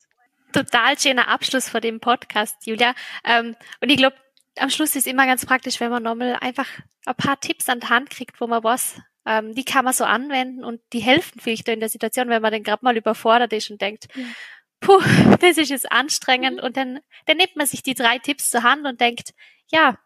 Total 0.52 0.98
schöner 0.98 1.28
Abschluss 1.28 1.70
vor 1.70 1.82
dem 1.82 2.00
Podcast, 2.00 2.66
Julia. 2.66 2.94
Ähm, 3.24 3.56
und 3.82 3.90
ich 3.90 3.98
glaube, 3.98 4.16
am 4.58 4.70
Schluss 4.70 4.96
ist 4.96 5.08
immer 5.08 5.26
ganz 5.26 5.46
praktisch, 5.46 5.80
wenn 5.80 5.92
man 5.92 6.04
nochmal 6.04 6.38
einfach 6.40 6.68
ein 7.06 7.16
paar 7.16 7.40
Tipps 7.40 7.68
an 7.70 7.80
die 7.80 7.90
Hand 7.90 8.10
kriegt, 8.10 8.40
wo 8.40 8.48
man 8.48 8.64
was, 8.64 8.96
ähm, 9.26 9.54
die 9.54 9.66
kann 9.66 9.86
man 9.86 9.94
so 9.94 10.06
anwenden 10.06 10.64
und 10.64 10.82
die 10.94 11.00
helfen 11.00 11.40
vielleicht 11.42 11.68
in 11.68 11.80
der 11.80 11.90
Situation, 11.90 12.30
wenn 12.30 12.42
man 12.42 12.52
dann 12.52 12.64
gerade 12.64 12.86
mal 12.86 12.96
überfordert 12.96 13.54
ist 13.54 13.70
und 13.72 13.82
denkt, 13.82 14.08
ja. 14.16 14.24
puh, 14.80 15.02
das 15.42 15.58
ist 15.58 15.70
jetzt 15.70 15.92
anstrengend. 15.92 16.58
Mhm. 16.58 16.64
Und 16.64 16.78
dann, 16.78 17.00
dann 17.26 17.38
nimmt 17.38 17.56
man 17.56 17.68
sich 17.68 17.84
die 17.84 17.96
drei 17.96 18.20
Tipps 18.20 18.50
zur 18.50 18.64
Hand 18.64 18.86
und 18.86 19.02
denkt, 19.02 19.34
ja, 19.68 19.98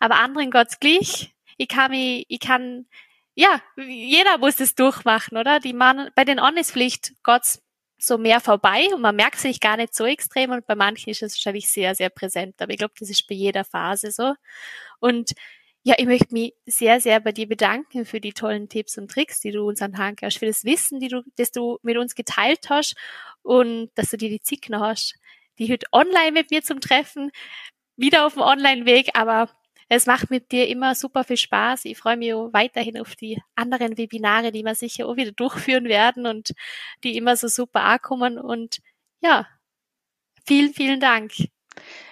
aber 0.00 0.16
anderen 0.16 0.50
Gott's 0.50 0.80
gleich. 0.80 1.34
Ich 1.56 1.68
kann 1.68 1.92
mich, 1.92 2.26
ich 2.28 2.40
kann 2.40 2.86
ja, 3.34 3.60
jeder 3.76 4.38
muss 4.38 4.60
es 4.60 4.74
durchmachen, 4.74 5.36
oder? 5.36 5.60
Die 5.60 5.72
Mann, 5.72 6.10
bei 6.14 6.24
den 6.24 6.38
On 6.38 6.56
ist 6.56 6.72
Pflicht 6.72 7.12
Gott 7.22 7.58
so 7.98 8.18
mehr 8.18 8.40
vorbei 8.40 8.88
und 8.94 9.00
man 9.00 9.16
merkt 9.16 9.38
sich 9.38 9.60
gar 9.60 9.76
nicht 9.76 9.94
so 9.94 10.04
extrem 10.04 10.50
und 10.50 10.66
bei 10.66 10.74
manchen 10.74 11.10
ist 11.10 11.22
es 11.22 11.34
wahrscheinlich 11.34 11.68
sehr, 11.68 11.94
sehr 11.94 12.10
präsent. 12.10 12.60
Aber 12.60 12.72
ich 12.72 12.78
glaube, 12.78 12.94
das 12.98 13.10
ist 13.10 13.26
bei 13.26 13.34
jeder 13.34 13.64
Phase 13.64 14.10
so. 14.10 14.34
Und 15.00 15.32
ja, 15.82 15.94
ich 15.98 16.06
möchte 16.06 16.32
mich 16.32 16.54
sehr, 16.66 17.00
sehr 17.00 17.20
bei 17.20 17.32
dir 17.32 17.46
bedanken 17.48 18.06
für 18.06 18.20
die 18.20 18.32
tollen 18.32 18.68
Tipps 18.68 18.96
und 18.98 19.10
Tricks, 19.10 19.40
die 19.40 19.52
du 19.52 19.68
uns 19.68 19.82
anhand 19.82 20.22
hast, 20.22 20.38
für 20.38 20.46
das 20.46 20.64
Wissen, 20.64 21.00
die 21.00 21.08
du, 21.08 21.22
das 21.36 21.50
du 21.50 21.78
mit 21.82 21.98
uns 21.98 22.14
geteilt 22.14 22.70
hast 22.70 22.94
und 23.42 23.90
dass 23.94 24.10
du 24.10 24.16
dir 24.16 24.30
die 24.30 24.60
noch 24.70 24.80
hast, 24.80 25.16
die 25.58 25.70
heute 25.70 25.86
online 25.92 26.32
mit 26.32 26.50
mir 26.50 26.62
zum 26.62 26.80
Treffen, 26.80 27.30
wieder 27.96 28.26
auf 28.26 28.34
dem 28.34 28.42
Online-Weg, 28.42 29.10
aber 29.14 29.50
es 29.88 30.06
macht 30.06 30.30
mit 30.30 30.52
dir 30.52 30.68
immer 30.68 30.94
super 30.94 31.24
viel 31.24 31.36
Spaß. 31.36 31.84
Ich 31.84 31.98
freue 31.98 32.16
mich 32.16 32.34
auch 32.34 32.52
weiterhin 32.52 32.98
auf 33.00 33.16
die 33.16 33.40
anderen 33.54 33.98
Webinare, 33.98 34.52
die 34.52 34.64
wir 34.64 34.74
sicher 34.74 35.06
auch 35.06 35.16
wieder 35.16 35.32
durchführen 35.32 35.84
werden 35.84 36.26
und 36.26 36.52
die 37.02 37.16
immer 37.16 37.36
so 37.36 37.48
super 37.48 37.82
ankommen. 37.82 38.38
Und 38.38 38.78
ja, 39.20 39.46
vielen, 40.46 40.72
vielen 40.74 41.00
Dank. 41.00 41.32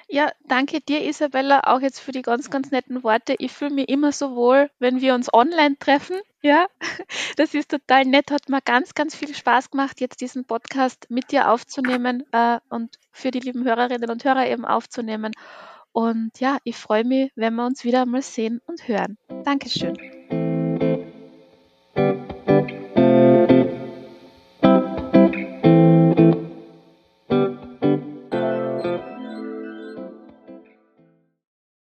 Ja, 0.08 0.30
danke 0.46 0.80
dir, 0.82 1.02
Isabella, 1.08 1.60
auch 1.64 1.80
jetzt 1.80 1.98
für 2.00 2.12
die 2.12 2.20
ganz, 2.20 2.50
ganz 2.50 2.70
netten 2.70 3.02
Worte. 3.02 3.34
Ich 3.38 3.52
fühle 3.52 3.70
mich 3.70 3.88
immer 3.88 4.12
so 4.12 4.36
wohl, 4.36 4.70
wenn 4.78 5.00
wir 5.00 5.14
uns 5.14 5.32
online 5.32 5.78
treffen. 5.78 6.20
Ja, 6.42 6.66
das 7.36 7.54
ist 7.54 7.70
total 7.70 8.04
nett. 8.04 8.30
Hat 8.30 8.50
mir 8.50 8.60
ganz, 8.60 8.92
ganz 8.92 9.14
viel 9.14 9.34
Spaß 9.34 9.70
gemacht, 9.70 10.02
jetzt 10.02 10.20
diesen 10.20 10.44
Podcast 10.44 11.06
mit 11.08 11.32
dir 11.32 11.50
aufzunehmen 11.50 12.24
äh, 12.32 12.58
und 12.68 12.98
für 13.10 13.30
die 13.30 13.40
lieben 13.40 13.64
Hörerinnen 13.64 14.10
und 14.10 14.22
Hörer 14.24 14.46
eben 14.48 14.66
aufzunehmen. 14.66 15.32
Und 15.92 16.40
ja, 16.40 16.58
ich 16.64 16.76
freue 16.76 17.04
mich, 17.04 17.30
wenn 17.36 17.54
wir 17.54 17.66
uns 17.66 17.84
wieder 17.84 18.06
mal 18.06 18.22
sehen 18.22 18.60
und 18.66 18.88
hören. 18.88 19.18
Dankeschön. 19.44 19.96